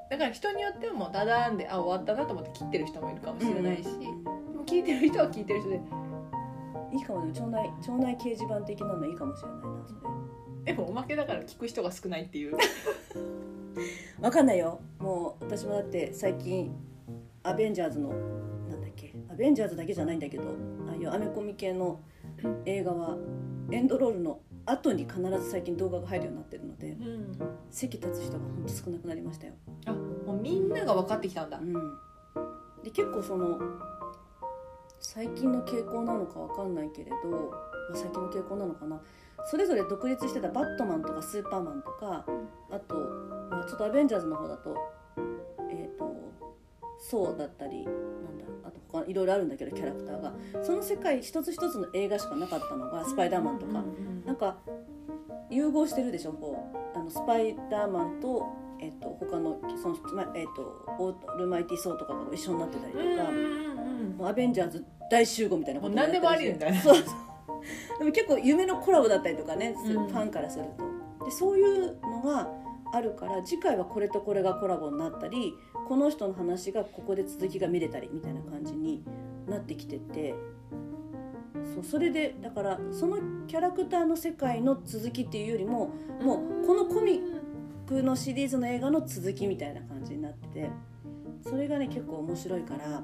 [0.10, 5.80] だから人によってはもうダダーンであ終わったなと思って切ってる人もいるかもしれないし、うん聞いてる人は聞いてる人で
[6.96, 9.94] いいかもね腸内腸内掲示板的なのいいかもしれないなそ
[10.66, 10.74] れ。
[10.74, 12.56] でもおまけだから聞く人が少ないっていう。
[14.22, 14.80] わかんないよ。
[15.00, 16.74] もう私もだって最近
[17.44, 18.10] アベンジャーズの
[18.70, 20.44] なんだっけアベンジャーズだけじゃないんだけど
[20.88, 22.00] ああいうアメコミ系の
[22.66, 23.18] 映画は
[23.72, 27.38] エンドロールの後に必ず最近動画が入るようになってるのでうん。
[27.70, 29.54] 席立つ人がほんと少なくなりましたよ、
[29.86, 31.60] あもうみんなが分かってきたんだ。
[31.60, 31.74] うん、
[32.84, 33.60] で結構その
[35.16, 37.38] 最近の傾向なのかわかんないけれど、ま
[37.94, 39.02] あ、最近の傾向なのかな。
[39.50, 42.26] それぞれ独立してたバットマンとかスーパーマンとか
[42.70, 42.96] あと、
[43.50, 44.76] まあ、ちょっとアベンジャーズの方だと
[45.72, 46.14] えっ、と
[47.00, 50.34] ソーだったりなんだあと他いろいろあるんだけどキャラクターが。
[50.62, 53.86] その世界一つ一つの映画しかなかったのがスパイダーマンとか、
[54.26, 54.58] なんか
[55.50, 56.98] 融合してるでしょこう。
[57.00, 58.46] あのスパイダーマンと,、
[58.82, 63.32] えっと他のその、まえっとオールマイティソーとかが一緒になってたりとか、
[64.18, 67.06] もうアベンジャーズ大集合みたいなこと何でもありみたいなそうそう。
[68.00, 70.66] でも結構夢のコラボだったりとかね、うんファンからする
[71.20, 71.26] と。
[71.26, 72.52] でそういうのが
[72.92, 75.56] あるから次回はこれとこれがコラボになったり
[75.88, 79.04] この人の話がここで続きが見れたりみたいな感じに
[79.48, 80.36] なってきてて。
[81.74, 85.90] そうそれでだからそのキャラクターの世界の続きっていうよりも
[86.22, 87.22] もうこのコミッ
[87.88, 90.70] クのシリーズの映画の続きみたいな感じになってて。
[91.48, 93.04] それがね結構面白いから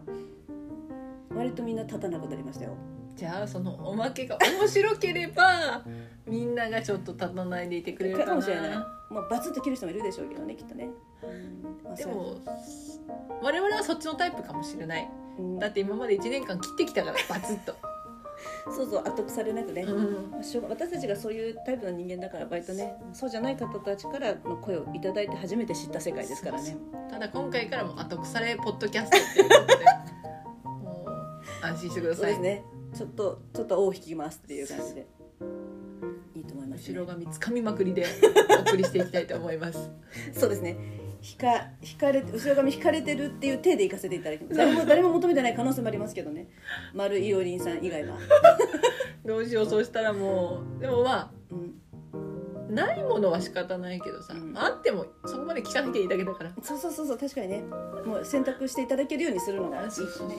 [1.35, 2.75] 割とみんな立たなくなりましたよ。
[3.15, 5.83] じゃあそのおまけが面白ければ
[6.25, 10.89] みんながちょっと立たないでいてくれるかもしれない、まあ、バツッと切る人もいるでしょうけどねきっとね、
[11.83, 12.37] まあでも
[13.41, 15.07] 我々はそっちのタイプかもしれない。
[15.37, 15.59] そううん。
[15.59, 17.75] だって今まで1年間切ってきたからバツッと、
[18.71, 20.31] そうそう後腐れなくね、うん。
[20.69, 26.77] 私たちがそういうタイプの人間だから割とねそうじゃない方たちからの声をいただいて初めて知った世界ですからね。
[27.09, 29.85] ただ今回からも後腐れポッドキャストっていうことで
[31.61, 32.63] 安心してください、そうですね。
[32.95, 35.07] ちょっとちょっと尾を引きますっていう感じで。
[36.35, 38.05] いいと思います、後ろ髪つかみまくりで
[38.65, 39.91] お送りしていきたいと思います。
[40.33, 40.77] そうですね。
[41.23, 44.57] 引か引かれて後ろ髪引かれてるっていう手で行かせていただきます。
[44.57, 46.47] 誰も誰も求めてない可能性もありますけどね。
[46.93, 48.17] 丸いおりんさん以外は、
[49.23, 50.81] どうしようそうしたらもう。
[50.81, 54.57] でもまあうん、ないものは仕方ないけどさ、うん。
[54.57, 56.51] あってもそこまで聞かなきゃいいだけだから。
[56.63, 57.63] そうそうそうそう確かにね。
[58.05, 60.35] もう選択していただけるようにするのがいいですよね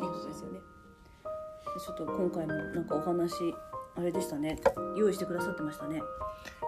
[1.80, 3.54] ちょっと今回もなんかお話
[3.96, 4.58] あれでしたね。
[4.96, 6.02] 用意してくださってましたね。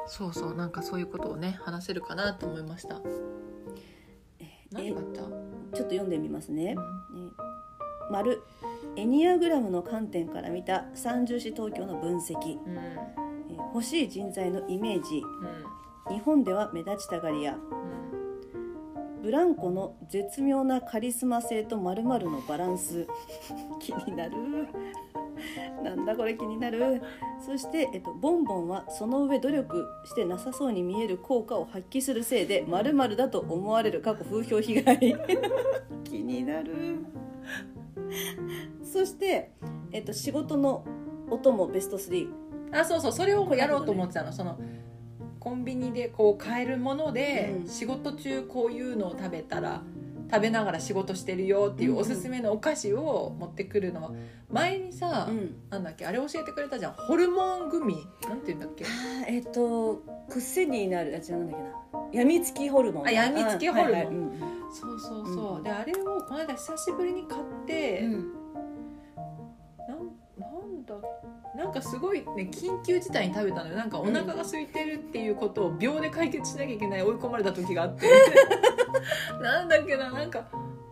[0.06, 3.00] そうそうなんかそういうことをね話せるかなと思いました。
[4.70, 5.30] 何があった、ちょっ
[5.70, 6.80] と読んでみますね、ね
[8.10, 8.42] 丸。
[8.96, 12.76] エニアグラムの観点から見た三重視東京の分析、うん。
[12.76, 13.24] えー
[13.74, 15.18] 欲しい人材のイメージ。
[15.18, 17.54] う日本では目立ちたがり屋。
[17.54, 17.60] ん。
[19.20, 23.08] ブランコの絶妙なカリスマ性と〇〇のバランス。
[23.80, 24.32] 気になる
[25.84, 27.02] なんだこれ気になる。
[27.44, 34.00] そして、えっと、ボンボンはその上努力してなさそうに見える効果を発揮するせいで〇〇だと思われる。
[34.00, 34.98] 過去風評被害。
[36.04, 37.04] 気になる。
[38.82, 39.52] そして、
[39.92, 40.84] えっと、仕事の
[41.30, 42.28] 音もベスト3
[42.72, 43.12] あそうそう。
[43.12, 44.32] それをやろうと思ってたの。
[44.32, 44.58] その
[45.38, 47.68] コンビニでこう買えるもので、うん。
[47.68, 49.82] 仕事中こういうのを食べたら
[50.30, 54.10] 食べながら仕事してるよっていうおすすめのお菓子を持ってくるのは
[54.50, 55.54] 前にさ、うん。
[55.70, 56.92] なんだっけあれ教えてくれたじゃん。
[56.94, 58.06] ホルモングミ？
[58.28, 58.84] なんて言うんだっけ？
[59.28, 61.56] えっと癖になるやつなんだっ
[62.12, 62.22] けな。
[62.22, 63.06] やみつきホルモン。
[63.06, 63.92] あやみつきホルモン。
[63.92, 64.06] あはいはい。
[64.06, 64.40] うん
[64.74, 68.32] そうそうそう、うんであれをこの間久しぶりに買って、うん
[70.86, 70.94] だ
[71.56, 73.76] なんかすごいね緊急事態に食べたのよ。
[73.76, 78.08] なんかお腹が空いてるっていうことを秒で解決しなきゃいけない追い込まれた時があって。
[79.40, 80.44] なんだっけななんか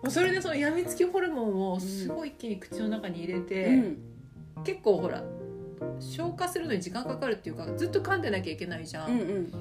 [0.08, 3.98] それでそのやみつきホルモンをすごい一気に口の中に入れて、うん。
[4.64, 5.22] 結構ほら
[5.98, 9.52] 消化するのに時間かかるっていうかずっと噛んでなきゃいけないじゃん、うんうん。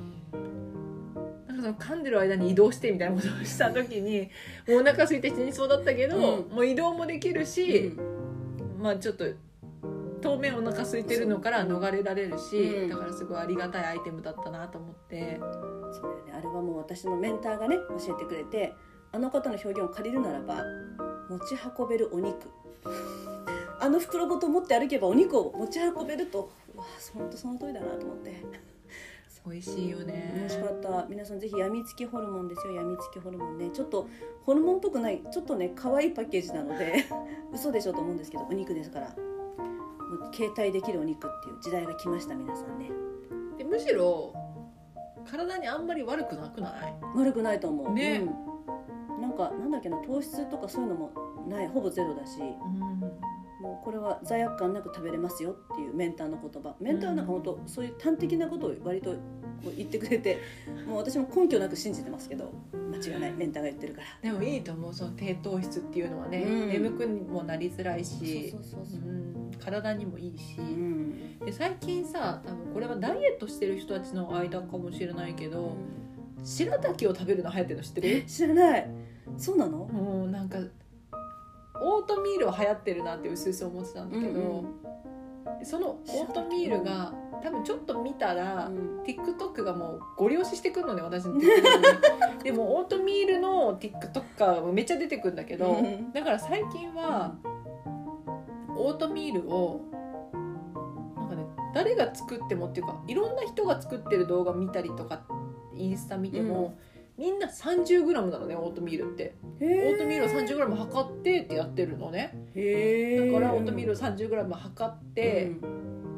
[1.47, 4.29] なんかその噛んでる間に移動してみたいなことをした時に
[4.67, 6.21] もうお腹空いて死にそうだったけど、うん。
[6.49, 8.81] もう移動もできるし、うん。
[8.81, 9.25] まあちょっと
[10.21, 12.89] 当面お腹空いてるのから逃れられるし、うん。
[12.89, 15.39] だからすごいありがたいアイテムだったなと思って。
[15.91, 16.33] そうだよね。
[16.33, 18.73] あれはもう私のメンターがね教えてくれて
[19.11, 20.63] あの方の表現を借りるならば
[21.29, 22.49] 持ち運べるお肉。
[23.79, 26.51] あの袋ごと持って歩けばお肉を持ち運べると。
[26.73, 28.43] うわ本当その通りだなと思って。
[29.43, 30.33] 美味しいよね。
[30.35, 31.07] 美味しかった。
[31.09, 32.73] 皆さんぜひやみつきホルモンですよ。
[32.73, 33.71] やみつきホルモンね。
[33.71, 34.07] ちょっと
[34.43, 37.05] ホルモンっぽくないちょっとね可愛いパッケージなので
[37.53, 39.15] 嘘でしょと思うんですけどお肉ですから
[40.33, 42.89] 携帯できるお肉っていう時代が来ました皆さんね。
[43.57, 44.33] でむしろ
[45.29, 46.95] 体にあんまり悪くなくない？
[47.15, 47.93] 悪くないと思う。
[47.93, 48.23] ね。
[49.17, 51.11] うん、なんかなんだっけな糖質とかそういうのも
[51.47, 51.67] ない。
[51.67, 52.39] ほぼゼロだし。
[52.39, 52.79] うん。
[53.61, 56.75] もうこれは罪悪感なく食べれますよっていうメンターの言葉。
[56.79, 59.15] メンターはなんか本当そういう端的なことを割と
[59.77, 60.39] 言ってくれて
[60.87, 64.31] もう私も根拠なく信じてますけど間違いないメンターが言ってるから。
[64.31, 66.69] でもいいと思うその低糖質っていうのはね、うん。
[66.69, 68.49] 眠くにもなりづらいし。
[68.49, 69.09] そうそうそうそう。
[69.09, 69.30] うん
[69.61, 71.39] 体にもいいし、うん。
[71.39, 75.77] で最近さ多分これはダイエットしてる人たちの間かもしれないけど
[76.43, 78.23] 白滝を食べるの流行ってるの知ってる？
[78.25, 78.89] 知らない。
[79.37, 79.77] そうなの？
[79.85, 80.57] もうなんか
[81.83, 84.81] オートミールは流行ってるなってうすうす思ってたんだけど、うん
[85.63, 89.01] そのオートミールが多分ちょっと見たら、うん。
[89.03, 91.35] TikTok がもうご利用ししてくるのね私の。
[91.35, 91.39] TikTok
[92.37, 96.11] にでもオートミールの TikToker がめっちゃ出てくるんだけど、うん。
[96.13, 97.35] だから最近は
[98.81, 99.81] オートミールを
[101.15, 105.25] なんかね誰が作ってもっていうかいろんな人が作ってる動画見たりとか
[105.73, 106.77] インスタ見ても、
[107.17, 109.35] みんな 30g なのねオートミールって。
[109.61, 112.33] オートミールを 30g 測ってってやってるのね。
[112.55, 115.51] だからオートミールを 30g 測って、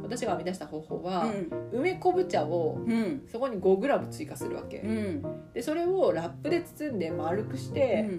[0.01, 1.27] 私が編み出した方法は、
[1.71, 2.91] 梅昆布茶をうん。
[2.91, 5.23] うんそこに 5g 追加するわけ、うん。
[5.53, 8.09] でそれをラップで包んで丸くして、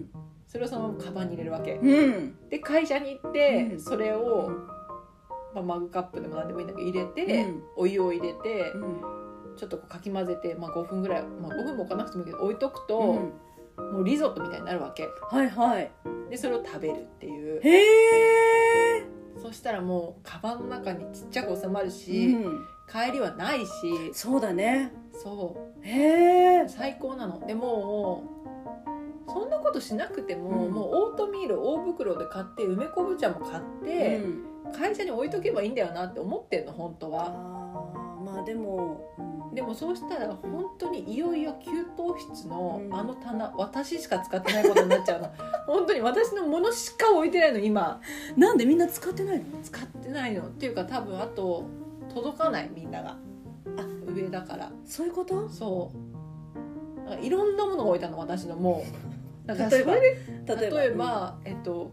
[0.54, 1.72] それをそのカバンに入れるわけ。
[1.74, 2.48] うん。
[2.48, 3.80] で会社に行って、うん。
[3.80, 4.52] それを、
[5.52, 7.62] まあ、マグカップでも何でもいいんだけど入れて、うん。
[7.76, 9.56] お湯を入れて、うん。
[9.56, 12.98] ちょっとこうかき混ぜて、まあ、5分ぐらい、まあ、5分も置かなくてもいいけど置いとくと、
[13.78, 13.92] うん。
[13.94, 15.08] もうリゾットみたいになるわけ。
[15.28, 15.90] はいはい。
[16.30, 17.60] でそれを食べるっていう。
[17.60, 19.04] へえ。
[19.42, 22.44] そしたらもうカバンの中にちっちゃく収まるうし、ん。
[22.88, 23.70] 帰りはないし。
[24.12, 24.92] そうだね。
[25.12, 26.62] そへえ。
[26.62, 27.44] う最高なの。
[27.44, 28.33] でもう
[29.26, 30.72] そんなことしなくても、うん。
[30.72, 34.22] もうオートミール大袋で買って梅昆布茶も買って、
[34.76, 37.26] 会社に置いとけばいいんだよなって思ってんの本当は。
[37.26, 39.54] あーまあでも、うん。
[39.54, 41.84] でもそうしたら本当にいよいよ給湯
[42.34, 42.94] 室のうん。
[42.94, 45.30] あの棚、私しか使ってないことになっちゃうの。
[45.66, 48.00] 本当に私のものしか置いてないの今。
[48.36, 49.44] なんでみんな使ってないの？
[49.62, 50.42] 使ってないの。
[50.42, 51.64] っていうか多分あと
[52.12, 53.10] 届かないみんなが。
[53.10, 54.70] あ上だから。
[54.84, 55.48] そういうこと？
[55.48, 56.13] そう
[57.04, 58.84] なんかいろんなものが置いたの私のも
[59.46, 59.48] う。
[59.48, 61.90] 例えば例えば例えっと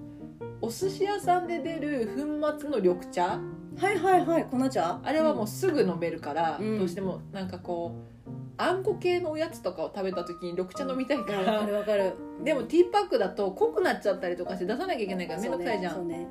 [0.61, 3.39] お寿司屋さんで出る粉末の緑茶。
[3.77, 4.99] はいはいはい粉茶？
[5.03, 6.79] あれはもうすぐ飲めるから、うん。
[6.79, 7.95] どうしてもなんかこ
[8.27, 12.13] うあんこ系のおやつとかを食べた時に緑茶飲みたいかわら、かるわかる。
[12.43, 16.27] でもティーパックだと濃くなっちゃったりとかして出さなきゃいけないからめんどくさいじゃん、そうね。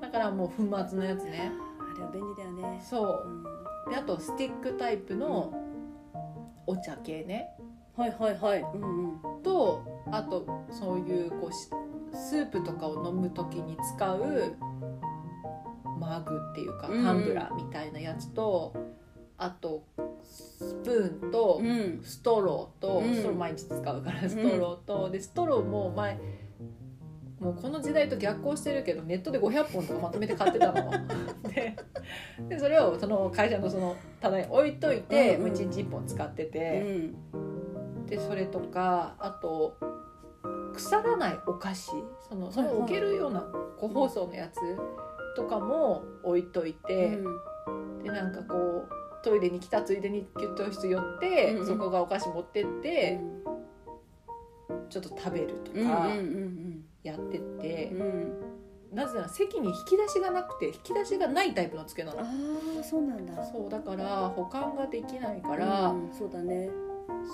[0.00, 1.52] だからもう粉末のやつね。
[1.80, 2.82] あれは便利だよね。
[2.88, 3.26] そう。
[3.86, 3.92] うん。
[3.92, 5.52] であとスティックタイプの
[6.66, 7.50] お茶系ね
[7.96, 8.60] はいはいはい。
[8.74, 9.42] うんうん。
[9.42, 11.68] とあとそういうこうし
[12.12, 14.56] スープとかを飲む時に使う
[15.98, 18.74] マグっていうかうんタンブラーみたいなやつと、
[19.38, 19.84] あと
[20.22, 22.00] スプーンとうん。
[22.02, 23.14] ストローと、うん。
[23.14, 26.18] ストロー毎日使うからストローと、でストローも前
[27.40, 30.90] もうこの時代と逆行してるけどネットで500本とかまとめて買ってたの。
[31.52, 31.76] で
[32.48, 35.50] でそれをその会社のその棚に置いといて、うんうん。
[35.50, 37.14] もう1日1本使ってうて、ん
[38.12, 39.78] でそれとかあと
[40.74, 41.92] 腐らないお菓子。
[42.28, 43.40] そのその置けるような
[43.78, 44.60] 個包装のやつ
[45.34, 47.18] とかも置いといて、
[48.02, 53.18] でなんかこうトイレに来たついでに給湯室寄って、うんそこがお菓子持ってって、
[54.90, 58.00] ちょっと食べるとうんうんかうんやってってうん。
[58.02, 58.32] う、ん
[58.92, 62.20] なぜなら席に引き出しがなくて引き出しがないタイプの机なの。
[62.20, 62.24] あ
[62.78, 63.42] あそうなんだ。
[63.42, 66.68] そうだから保管ができないから、うんそうだね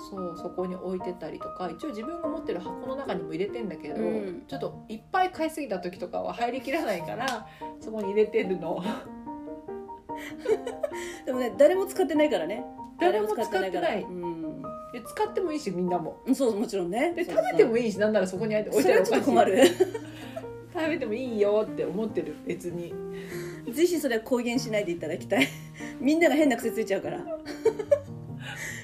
[0.09, 4.43] そうそこに置いてたりとか一応自分が持ってる箱の中にも入れてんだけど、うん。
[4.47, 7.47] ちょっといっぱい買いすぎた時とかは入りきらないから
[7.79, 8.83] そこに入れてるの。
[11.25, 12.63] でもね誰も使ってないからね。
[12.99, 13.71] 誰も使ってない。
[13.71, 14.61] 誰もうん。
[14.91, 16.17] で使ってもいいしみんなも。
[16.25, 17.13] うんそうもちろんね。
[17.13, 19.65] で食べてもいいしなんならそこに置いて置いてあるそれはちょっと困る。
[20.71, 22.93] 食べてもいいよって思ってる別に。
[23.71, 25.47] ぜひそれは公言しないでいただきたい。
[25.99, 27.19] みんなが変な癖ついちゃうから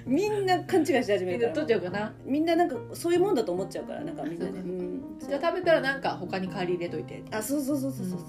[0.06, 1.54] みんな勘違いし始めるから。
[1.54, 2.14] 取っちゃうかな。
[2.26, 4.52] みんななんかそういうもんだと思っちゃうからなんかみんなね。
[4.52, 5.02] そうん。
[5.20, 7.24] じゃあ食べたらなんか他に代わり入れといて。
[7.32, 8.20] あそうそうそうそうそう、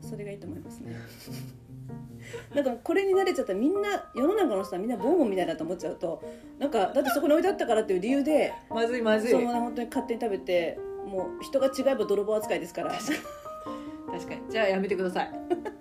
[0.00, 0.96] それがいいと思いますね。
[2.54, 6.22] なんかこれに慣れちゃったらみんな世の中の人はみんなボンボンみたいだと思っちゃうと。
[6.58, 9.30] なんかだってそこに置いてあったからっていう理由でまずいまずい。
[9.30, 12.92] そうね本当に勝手に食べてもう人が違えば泥棒扱いですから。
[12.92, 14.40] 確かに。
[14.48, 15.32] じゃあやめてください。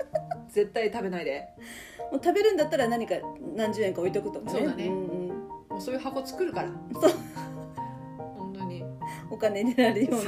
[0.49, 1.47] 絶対食べないで
[2.12, 3.15] もう食べるんだったら何か
[3.56, 4.52] 何十円か置いとくとかね。
[4.52, 4.88] そうだね。
[4.89, 5.28] んうん、
[5.69, 6.69] もうそういう箱作るから。
[6.93, 7.12] そう。
[8.38, 8.84] 本当に。
[9.30, 10.21] お金になるような。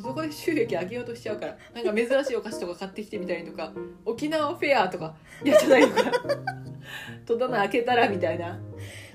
[0.00, 1.56] そこで収益上げようとしちゃうから。
[1.74, 3.72] なんか珍しいお菓子とか買ってきてみたりとか。
[4.04, 5.14] 沖縄フェアとか。
[5.44, 6.12] やってないとか。
[7.24, 8.58] 戸棚開けたらみたいな。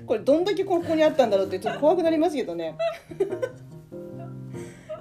[0.06, 2.76] これどんだけここにあったんだろうってちょっと怖くなりますけどね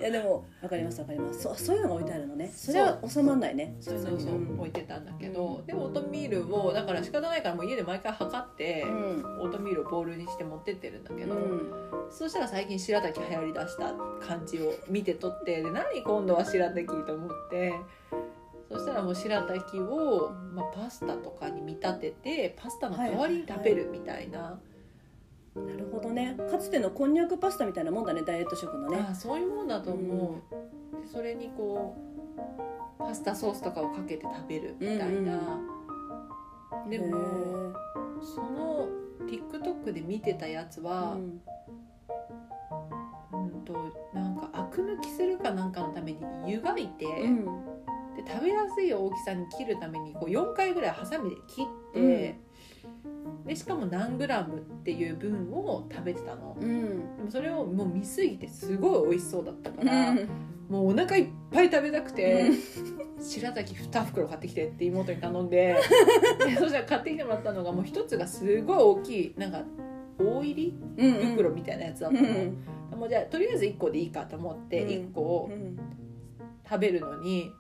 [0.02, 1.42] いやでも分かります分かります。
[1.42, 2.52] そうそういうのが置いてあるのね。
[2.54, 3.76] それは収まんないね。
[3.80, 9.42] そうそうそううん置いてたんだけど、でもオートミールをだから仕方ないからもう家で毎回測って、うん。
[9.42, 11.72] オートミールをボウルにして持ってってるんだけど、うん。
[12.10, 13.94] そしたら最近白滝流行りだした
[14.26, 17.74] 感じを見てとってで何今度は白滝と思って
[18.70, 24.60] そしたらもう白滝を、まあ、パスタとかに見立ててパスタの代わりに食べるみたいな、
[25.56, 26.38] なるほどね。
[26.50, 28.98] かつてのこんにゃくパスタみたいなもんだねダイエット食のね。
[28.98, 31.96] ああそういうもんだと思う、でそれにこ
[33.00, 35.60] うパスタソースとかをかけて食べるみたいな、
[36.90, 37.74] でへもー。
[38.22, 38.88] その
[39.28, 41.42] TikTok で見てたやつは、うん。
[43.34, 43.74] うんと
[44.14, 47.46] なんかアク抜きするかなんかのために湯がいて、うん。
[48.16, 52.40] で食べやすい大きさに切るためにこう4回ぐらいハサミで切って、
[53.46, 56.56] でしかも何グラムっていう分を食べてたの。
[56.60, 57.18] うん。
[57.18, 60.30] でもそれをもう見すぎてすごい美味しそうだったから、うん。
[60.70, 62.46] もうお腹いっぱい食べたくて、
[63.20, 65.76] 白滝2袋買ってきてって妹に頼んで
[66.46, 69.64] でそしたら買ってきてもらったのがもう一つがすごい大きいなんか
[70.18, 73.00] 大入りうん袋みたいなやつだったうの、ん。
[73.00, 74.90] もうじゃあとりあえず1個でいいかと思ってうん。
[74.90, 75.78] 1個をうん。
[76.70, 77.52] 食べるのに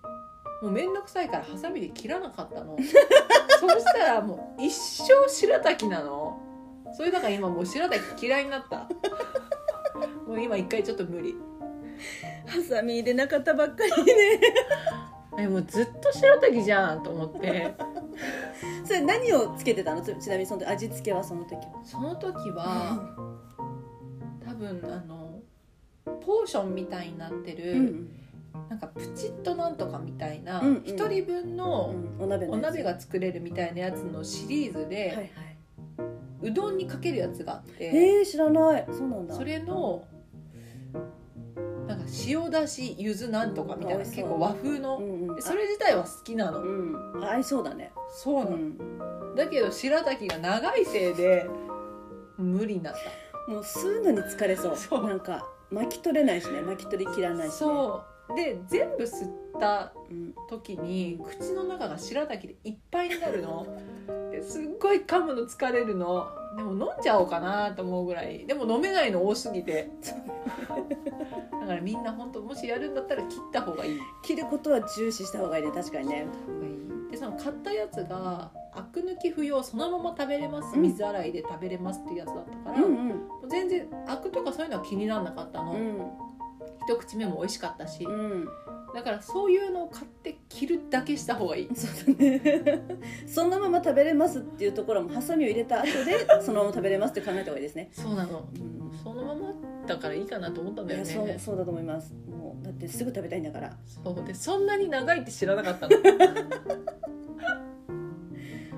[0.61, 2.77] もう面倒くさいからハサミで切らなかったの。
[2.77, 6.39] そしたらもう一生白滝なの。
[6.95, 8.87] それだから今もう白滝嫌いになった。
[10.27, 11.35] もう今一回ちょっと無理。
[12.45, 14.13] ハサミ入れなかったばっかりね。
[15.39, 17.73] えもうずっと白滝じゃんと思って。
[18.85, 20.01] それ何をつけてたの？
[20.01, 21.55] ちちなみにその時味付けはその時。
[21.55, 22.99] はその時は
[24.45, 25.39] 多分あの
[26.05, 28.20] ポーションみたいになってる、うん
[28.69, 30.83] なんかプチッとなんとかみたいなうんうん。
[30.85, 35.29] 一、人分のうんお鍋が作れるみたいなやつのシリーズで、はいはい。
[36.43, 38.85] うどんにかけるやつがあって、えー、知らない。
[38.91, 39.35] そうなんだ。
[39.35, 40.03] それの
[41.87, 45.35] なんか塩だし柚子なんとかみたいな結構和風の、うんうん。
[45.35, 47.91] でそれ自体は好きなの、うん合いそうだね。
[48.09, 49.35] そうなの、うん。
[49.35, 51.49] だけど白滝が長いせいで
[52.37, 52.93] 無理になっ
[53.47, 54.75] もう吸うのに疲れそう。
[54.77, 55.07] そう。
[55.07, 56.61] なんか巻き取れないしね。
[56.61, 63.65] 巻き取りきらないたし、ね、そうで全部吸ったう、ん、時に口の中が白滝でいっぱいになるの。
[64.31, 66.27] ですっごい噛むの疲れるの。
[66.57, 68.45] でも飲んじゃおうかなと思うぐらい。
[68.45, 69.89] でも飲めないの多すぎて。
[71.51, 73.99] だからみんな本当もしやるんだったら切った方がいい。
[74.23, 75.71] 切ることは重視した方がいいね。
[75.71, 76.27] 確かにね。
[77.11, 80.75] でその買ったやつがアク抜き不要そのまま食べれます。
[80.75, 80.81] うん。
[80.81, 83.09] 水洗いで食べれますっていうやつだったから、うん
[83.43, 83.49] うん。
[83.49, 86.01] 全然アクとかそういうのは気にならなかったの、うん
[86.85, 88.45] 一口目も美味しかったし、うん。
[88.93, 91.69] だからそういうのを買って切るだけした方がいい。
[91.75, 92.81] そうだね。
[93.25, 98.47] そのまま食べれますっていうところもハサミを入れた後で そのまま食べれますって考えた方がいいですね、そうなの。
[98.53, 98.91] うん。
[99.03, 99.53] そのまま
[99.87, 101.09] だからいいかなと思ったんだいよね。
[101.09, 102.13] やそうそうだと思います。
[102.29, 103.77] もうだってすぐ食べたいんだから。
[103.85, 104.15] そう。
[104.25, 105.95] でそんなに長いって知らなかったの。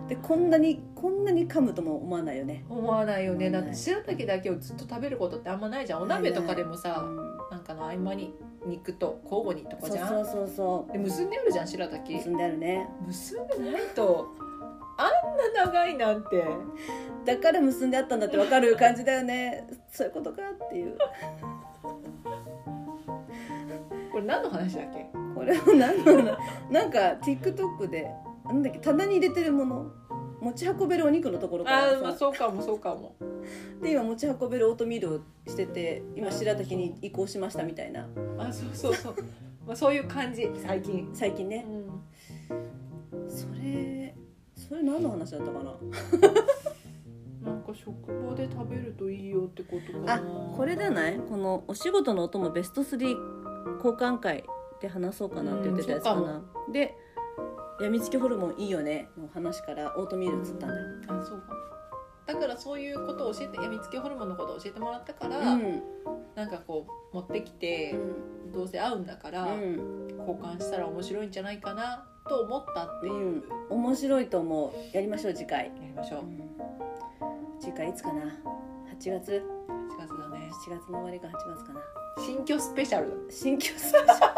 [0.08, 2.66] でこんなにこんなに噛むとも思わないよね。
[2.70, 3.50] 思わないよね。
[3.50, 6.02] だって白滝だけをずっと食べることってあんまないじゃん。
[6.02, 7.33] お鍋とかでもうさんなん
[7.74, 8.34] かの合間に
[8.66, 10.08] 肉と交互にとかじゃん？
[10.08, 12.14] そうそうそうそで結んであるじゃん白う滝。
[12.14, 12.88] 結んであるね。
[13.08, 14.28] 結んでないと。
[14.98, 15.10] あん
[15.56, 16.44] な長いなんて。
[17.26, 19.68] だから結んであったんだって分かる感じだよね。
[19.92, 20.98] そういうことかっていう。
[24.12, 25.08] これ何の話だっけ？
[25.36, 26.38] これは何なの
[26.70, 28.12] なんか TikTok で
[28.46, 29.92] なんだっけ棚に入れてるもの
[30.44, 33.16] 持ち運べるお肉のところからさあーまあそうかもそうかも。
[33.82, 38.08] で今持ち運べるオートミールをしてて今白滝に移行しましたみたいな。
[38.38, 39.16] あそうそうそう。
[39.66, 40.50] まあそういう感じ。
[40.56, 41.06] 最近。
[41.06, 41.62] う最近ね。
[41.62, 41.86] ん。
[43.30, 44.16] それ
[44.56, 45.74] それ何の話だったかな？
[47.44, 47.94] なんか職
[48.26, 50.14] 場で食べるといいよってことかな。
[50.16, 50.20] あ
[50.56, 51.18] これじゃない？
[51.20, 52.98] このお仕事のお供ベスト3
[53.78, 54.44] 交換会
[54.82, 56.41] で話そうかなって言ってたやつかな、
[56.72, 56.96] で
[57.82, 61.22] やみつきホルモンいいよねの話からオートミール移ったんだよ。
[61.22, 61.54] あそうか。
[61.54, 61.60] も
[62.26, 65.82] だからそういうことを教えてやみつきホルモンのことを教えてもらったから、うん。
[66.36, 67.96] なんかこう持ってきて
[68.54, 70.08] どうせ合うんだから、うん。
[70.20, 73.44] 交換したら面白いんじゃないかなと思ったっていう、うん。
[73.70, 74.96] 面白いと思う。
[74.96, 76.22] やりましょう次回、やりましょう。
[76.22, 76.50] うん。
[77.60, 78.22] 次回いつかな
[79.00, 80.50] ？8月？7 8月だね。
[80.52, 81.82] 月の終わりか8月かな。
[82.18, 83.10] 新居スペシャル。
[83.10, 84.33] だ新居スペシャル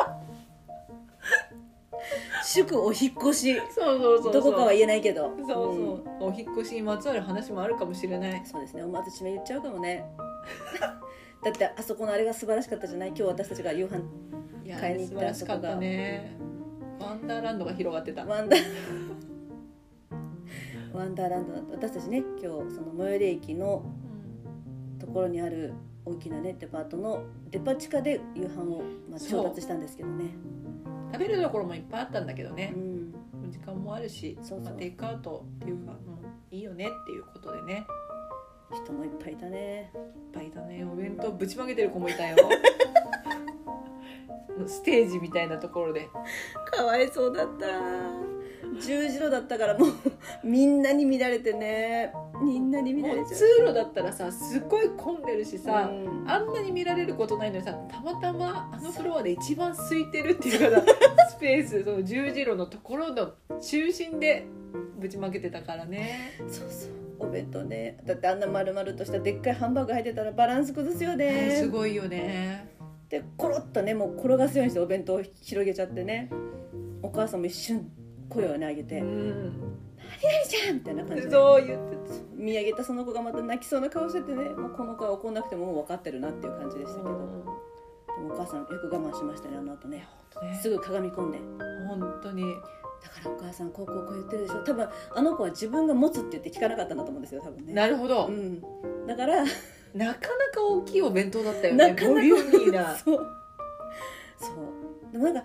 [2.45, 3.55] 祝お引っ越し。
[3.71, 5.33] そうそうそうどこかは言えないけど。
[5.39, 6.27] そうそう、うん。
[6.27, 8.41] お引っ越しにまつわる話もあるかもしれない。
[8.45, 8.83] そうですね。
[8.83, 10.05] 思わず締め言っちゃうかもね。
[11.43, 13.09] だってあそこのあれが素晴らしかったじゃない？
[13.09, 16.37] 今日私たちが夕飯買いに行った素晴らしかったね。
[16.99, 18.25] ワンダーランドが広がってた。
[18.25, 18.61] ワンダー。
[20.93, 21.87] ワンダーランドだった。
[21.87, 23.83] 私たちね今日その最寄り駅の
[24.99, 25.73] ところにある
[26.05, 30.35] 大きなねデパートのデパ地下で夕飯を、まあ、調達したんですけどね
[31.11, 32.73] 食べるところもいっぱいあったんだけどね。
[32.75, 33.13] う、ん。
[33.49, 37.85] 時間もあるしそうまあ、テイクアウトっていうか、うん、いいよねっていうことでね。
[38.71, 39.91] 人もいっぱいいたね。
[39.93, 40.01] いっ
[40.33, 40.83] ぱいだね。
[40.83, 42.35] お弁当ぶちまけてる子もいたよ。
[44.67, 46.09] ステージみたいなところで。
[46.65, 47.65] かわいそうだった
[48.81, 49.89] 十字路だったからもう
[50.43, 52.13] みんなに見られてね。
[52.41, 53.27] みんなに見られちゃう。
[53.27, 56.29] 通路だったらさすっごい混んでるしさ、うん。
[56.29, 60.81] あんなに見られることないのにさたまたまあのフロアで一番空いてるっていうか
[61.29, 64.45] スペースその十字路のところの中心で
[64.99, 66.31] ぶちまけてたからね。
[66.47, 66.91] そうそう。
[67.17, 67.97] お弁当ね。
[68.05, 71.55] だってあんな丸々としたでっかいハンバーグ入ってたらバランス崩すよね。
[71.57, 72.73] すごいよね。
[73.09, 76.29] でコロッとねもう転がすようにしてお弁当を広げちゃってね。
[77.01, 77.89] お母さんも一瞬
[78.29, 79.51] 声をね上げて「う何
[80.47, 81.31] ちゃん!」みたいな感じで。
[81.31, 81.95] そう言って
[82.35, 90.07] 見上げたその子がまた泣きそうな顔しててねもうこの子は怒んなくてももう分かってるなっていう感じでしたけど、でもお母さんよく我慢しましたねあの後ね。
[90.41, 90.59] ね。
[90.61, 91.39] すぐ鏡込んで。
[91.87, 92.43] 本当に。
[93.01, 94.63] だからお母さんこうこうこう言ってるでしょ。
[94.63, 97.73] 多分あの子は自分が持つって言って聞かなかったんだと思うんですよ多分ね。
[97.73, 98.61] なるほど、うん、
[99.07, 99.51] だからなか
[99.93, 100.17] なか
[100.61, 102.95] 大きいお弁当だったよなかなかねボリューミーな。
[102.97, 103.27] そう。
[104.37, 105.11] そう。
[105.11, 105.43] でもなんか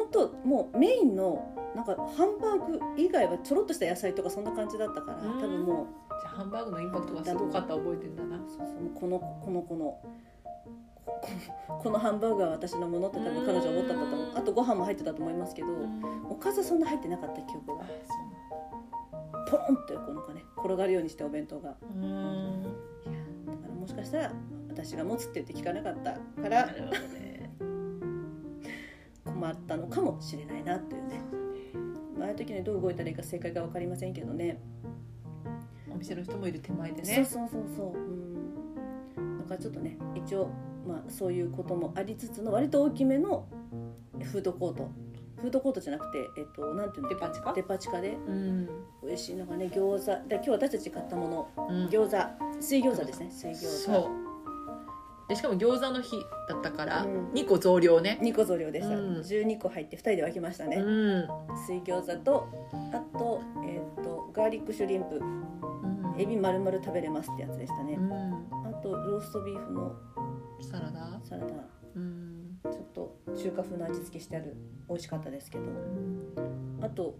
[0.00, 5.40] 本当もうメインのなんかハンバーグ以外はちょろっとした野菜とかそんな感じだったからうん。
[5.40, 5.86] 多分もう
[6.20, 8.38] じゃあハンバーグのインパクトがすごかった覚えてんだな。
[8.48, 8.66] そうそう。
[8.98, 9.98] このこの子の
[11.04, 11.28] こ
[11.82, 14.30] このハンバーグは私のものって多分彼女は思ったんだと思う。
[14.30, 14.38] うん。
[14.38, 15.68] あとご飯も入ってたと思いますけど
[16.28, 17.84] おかずそんな入ってなかった記憶が。
[19.50, 21.76] ポロンってこうなんかね転がるようにしてお弁当が。
[21.94, 22.02] うん。
[22.02, 22.62] うん
[23.46, 24.32] だからもしかしたら
[24.68, 26.66] 私が持つって言って聞かなかったから。
[26.66, 27.39] なるほどね
[29.40, 31.22] 困ったのかもしれないなっていうね。
[32.18, 34.60] まあああいう時にどう動いたらいいか正解が分かりませんけどね。
[35.90, 37.96] お店の人もいる手前でそうねそうそうそう。
[37.96, 39.38] うん。
[39.38, 40.50] だからちょっとね一応
[40.86, 43.48] まあそういうこともありつつの割と大きめの
[44.22, 44.90] フードコート。
[45.40, 47.08] フードコートじゃなくてえっとなんていうの？
[47.08, 47.54] デパ地下？
[47.54, 48.10] デパ地下で。
[48.10, 48.68] うん。
[49.02, 50.28] 美味しいのがね餃子。
[50.28, 51.66] で今日私たち買ったもの。
[51.70, 51.86] うん。
[51.86, 52.16] 餃子。
[52.60, 53.30] 水餃子ですね。
[53.30, 54.19] 水餃子
[55.30, 57.30] でしかも餃子の日だったからうん。
[57.30, 58.18] 2個増量ね。
[58.20, 59.14] 2個増量でした、うん。
[59.20, 61.28] 12個入って2人で分けましたね、うん。
[61.68, 62.48] 水餃子と
[62.92, 65.20] あと,、えっとガーリックシュリンプ。
[65.20, 66.20] うん。
[66.20, 68.34] エビ丸々食べれますってやつでしたね、うん。
[68.66, 69.92] あとローストビーフの。
[70.60, 71.20] サラダ？
[71.22, 71.54] サラダ。
[71.94, 72.58] うん。
[72.64, 74.56] ちょっと中華風の味付けしてある。
[74.88, 75.64] 美味しかったですけど。
[76.82, 77.14] あと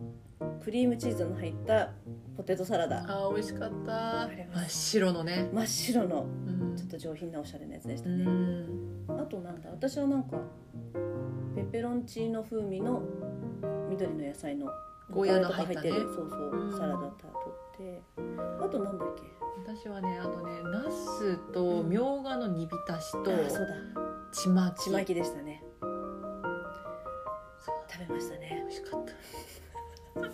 [0.65, 1.91] クリームチーズの入った
[2.37, 3.05] ポテトサラダ。
[3.07, 4.23] あー美味しかった。
[4.23, 5.49] あれは真っ白のね。
[5.53, 6.27] 真っ白の。
[6.47, 9.05] うんちょっと上品なおしゃれなやつでしうたね、ん。
[9.09, 10.39] あとなんだ私はなんか
[11.55, 13.03] ペペロンチーノ風味の
[13.91, 14.70] 緑の野菜の
[15.11, 16.72] ゴーヤーの入ってるそうそう、うん。
[16.72, 17.39] サラダタート
[17.74, 18.01] って。
[18.64, 19.22] あとなんだっけ？
[19.74, 23.74] 私はねあとねナスとみょうがの煮浸しとあそうだ。
[24.33, 24.85] ちまき。
[24.85, 25.62] ちまきでしたね。
[27.89, 28.62] 食べましたね。
[28.62, 29.12] 美味しかった。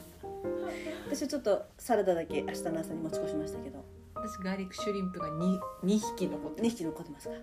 [1.10, 3.84] 私はちょっとサラダだけ明日の朝に持ち越しましたけど
[4.26, 7.34] 私ガーリックシュリンプが 2, 2匹残って2匹残ってますか。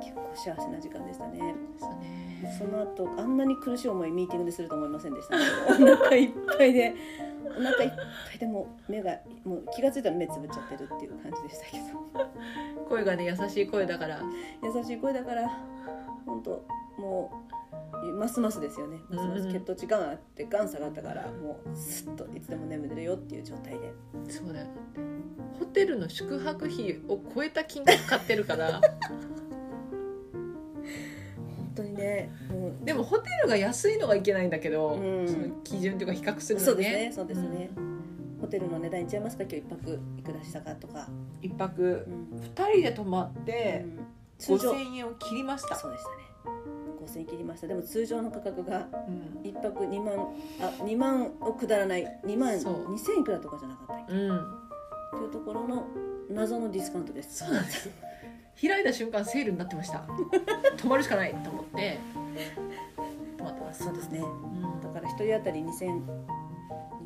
[0.00, 1.54] 結構幸せな時間でしたね。
[1.72, 2.56] ましたね。
[2.56, 6.94] その後あんなに苦しい思いミーティングですると思いませんでした、ね、お腹いっぱいで
[7.44, 12.86] お腹いっぱいでもう目がもう気が付いたら目つぶっちゃってるっていう感じでしたけど。
[12.88, 14.22] 声がね優しい声だから。
[14.62, 15.48] 優しい声だから
[16.24, 16.64] 本当
[16.98, 17.59] もう
[18.06, 19.00] ますますですよね。
[19.08, 23.92] ますます血糖値がんあってがん下がったからもうスッといつでも眠れるよっていう状態で。
[24.28, 24.66] そうだよ。
[25.58, 28.80] ホテルの宿泊費を超えた金額買ってるから。
[30.32, 32.84] 本当にねもう。
[32.84, 35.28] でもホテルが安いのがいけないんだけど、うん。
[35.28, 36.66] その基準というか比較するのね。
[36.66, 37.70] そうですねそうですね、
[38.40, 39.44] ホテルの値段いっちゃいますか？
[39.44, 42.40] 今日一泊いくらしたかとか、うん一泊うん。
[42.40, 43.98] 2人で泊まってうん。
[44.38, 46.16] 通常5000円を切りました、そうでしたね
[47.10, 47.66] 5000円切りました。
[47.66, 49.46] でも通常の価格がうん。
[49.46, 50.28] 一泊2万
[50.60, 52.20] あ2万をくだらない。
[52.24, 52.94] 2万そう。
[52.94, 54.12] 2000いくらとかじゃなかったっけ？
[54.14, 54.28] うん、
[55.12, 55.86] というところの
[56.30, 57.44] 謎のディスカウントです。
[57.44, 57.90] そうなんです。
[58.60, 60.04] 開いた瞬間セールになってました。
[60.76, 61.98] 泊まるしかないと思って。
[63.38, 63.84] 泊まってます。
[63.84, 64.20] そうですね。
[64.20, 64.80] うん。
[64.80, 66.02] だから一人当たり2000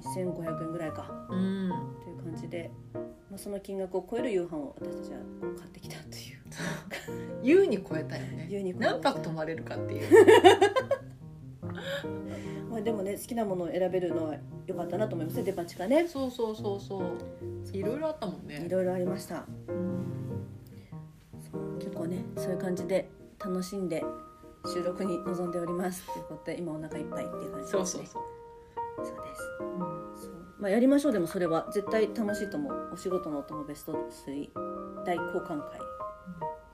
[0.03, 1.27] 2500円ぐらいか。
[1.31, 1.71] うん。
[2.03, 5.19] という感じで、まあ、その金額を超える夕飯を私たちは
[5.59, 6.44] 買ってきたという
[7.43, 8.49] 優に超えたよね。
[8.51, 9.11] 優に超えました。
[9.11, 10.27] 何泊泊まれるかっていう。
[12.71, 14.37] まあ、でもね好きなものを選べるのは
[14.67, 16.09] 良かったなと思いますねデパ地下ね。
[16.09, 17.03] そうそうそうそう。
[17.73, 18.65] いろいろあったもんね。
[18.65, 19.45] いろいろありました。
[19.69, 19.95] うん。
[21.53, 24.03] そう結構ねそういう感じで楽しんで
[24.67, 26.05] 収録に臨んでおります。
[26.13, 27.79] ということで今お腹いっぱいっていう感じですね。
[27.79, 28.23] そうそうそう。
[28.97, 29.13] そうで
[30.17, 30.27] す。
[30.27, 30.35] そう。
[30.59, 31.13] まあやりましょう。
[31.13, 32.91] でもそれは絶対楽しいと思う。
[32.95, 34.49] お仕事のお供ベスト3
[35.05, 35.94] 大交換会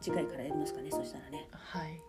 [0.00, 1.48] 次回からやりますかねそしたらね。
[1.52, 2.00] はい。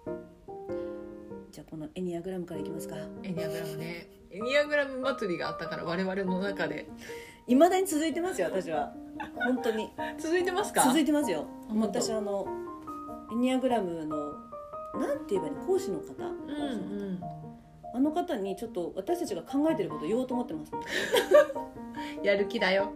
[1.52, 2.96] じゃあこのエニアグラムからいきますか。
[3.24, 4.08] エニアグラムね。
[4.32, 6.88] エニアグラム祭りがあったから我々の中で。
[7.48, 8.94] いまだに続いてますよ私は。
[9.36, 9.90] 本当に。
[10.18, 10.84] 続いてますか？
[10.84, 11.46] 続いてますよ。
[11.76, 12.48] 私あの
[13.32, 14.34] エニアグラムの
[15.00, 15.66] なんて言えばいいの？
[15.66, 17.22] 講師の方、うんうん。
[17.94, 20.72] あの方にちょっと私たちが考えてることを言おうと思ってます。
[22.24, 22.94] やる気だよ。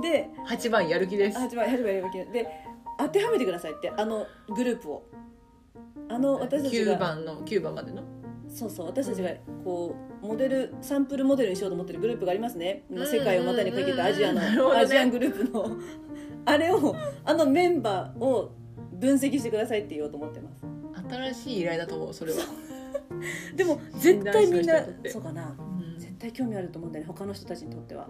[0.00, 1.38] で8番やる気です。
[1.38, 2.00] 始まり始まり
[2.32, 2.64] で
[2.98, 5.06] 当てはめてくださいってあのグループを。
[6.08, 8.02] あの私たち9が番の9番までの？
[8.48, 8.86] そうそう。
[8.86, 9.30] 私たちが
[9.64, 14.80] こうモデルサンプルモデルにしようと思ってるグループがありますね、うん世界を股にかけたアジアの、ね。
[14.80, 15.76] アジアングループの。
[16.46, 18.52] あれをあのメンバーを
[18.92, 20.64] 分析してくださいって言おうと思ってます。
[21.08, 22.38] 新しい依頼だと思うそれは、
[23.54, 25.54] でも絶対みんなそうかな。
[25.58, 25.98] うん。
[25.98, 28.08] 絶対興味あると思うんだよね他の人たちにとっては。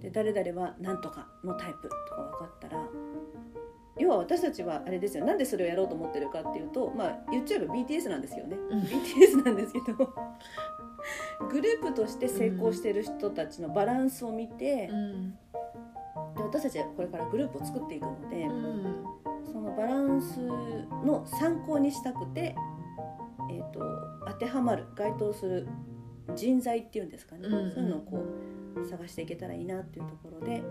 [0.00, 2.88] で誰々は何とかのタイプとか分かったら
[3.98, 5.24] 要は私たちはあれですよ。
[5.24, 8.80] なんでそれをやろうと思ってるかっていうとまあ言っちゃえば BTS なんですよね、うん。
[8.80, 10.14] BTS なんですけど。
[11.50, 15.30] グループとして成功してる人たちのバランスを見て、うん。
[15.30, 19.04] で私たちはこれからグループを作っていくので、うん。
[19.52, 20.38] そのバランス
[21.04, 22.54] の参考にしたくて、
[23.50, 23.80] えー、と
[24.26, 25.68] 当てはまる該当する
[26.34, 28.24] 人材っていうんですかね、そういうのをこ
[28.76, 30.62] う探していけたらいいなっていうところで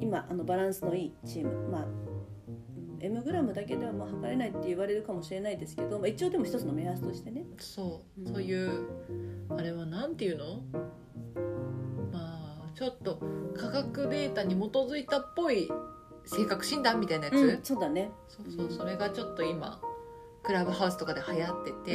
[0.00, 1.86] 今あのバランスのいいチームまあ
[3.02, 7.44] M グラムだけではまあ測れないって言われるかもしれないですけど、まあ、一応でも一つの目安としてね。
[7.58, 8.32] そう、うん。
[8.32, 8.86] そういう
[9.50, 10.62] あれはなんていうの？
[12.12, 13.20] まあちょっと
[13.56, 15.70] 科学データに基づいたっぽい
[16.24, 18.10] 性格診断みたいなやつ、うんそうだね。
[18.28, 19.80] そうそうそれがちょっと今
[20.44, 21.92] クラブハウスとかで流行ってて、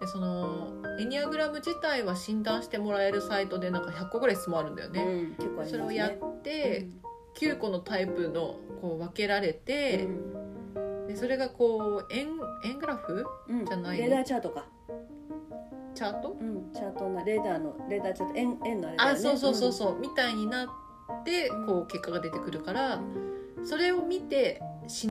[0.00, 0.68] でその
[0.98, 5.70] エニアグラム自体は診断してもらえるサイトでなんか100個ぐらい質問あるんだようんね、うん結構ありますね。
[5.70, 6.88] それをやって、
[7.38, 10.08] 9個のタイプのこう分けられて、
[11.08, 12.28] でそれがこう円
[12.64, 13.64] 円グラフうん。
[13.66, 14.66] じゃないレーダーチャートか、
[15.94, 16.36] チャート？
[16.40, 18.34] うん、チャートなレーダーのレーダーチャート。
[18.36, 19.16] 円円のあれだよね。
[19.16, 20.68] あそうそうそうそう、みたいになっ
[21.24, 23.30] てこう結果が出てくるから、うん
[23.62, 25.10] それを見てし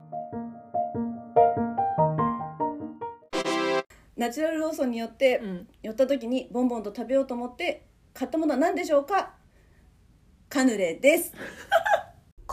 [4.16, 5.68] ナチュラルローソンによってうん。
[5.82, 9.34] 寄った時にボンボンと食べようと思って買ったものは何でしょうか？
[10.48, 11.32] カヌレです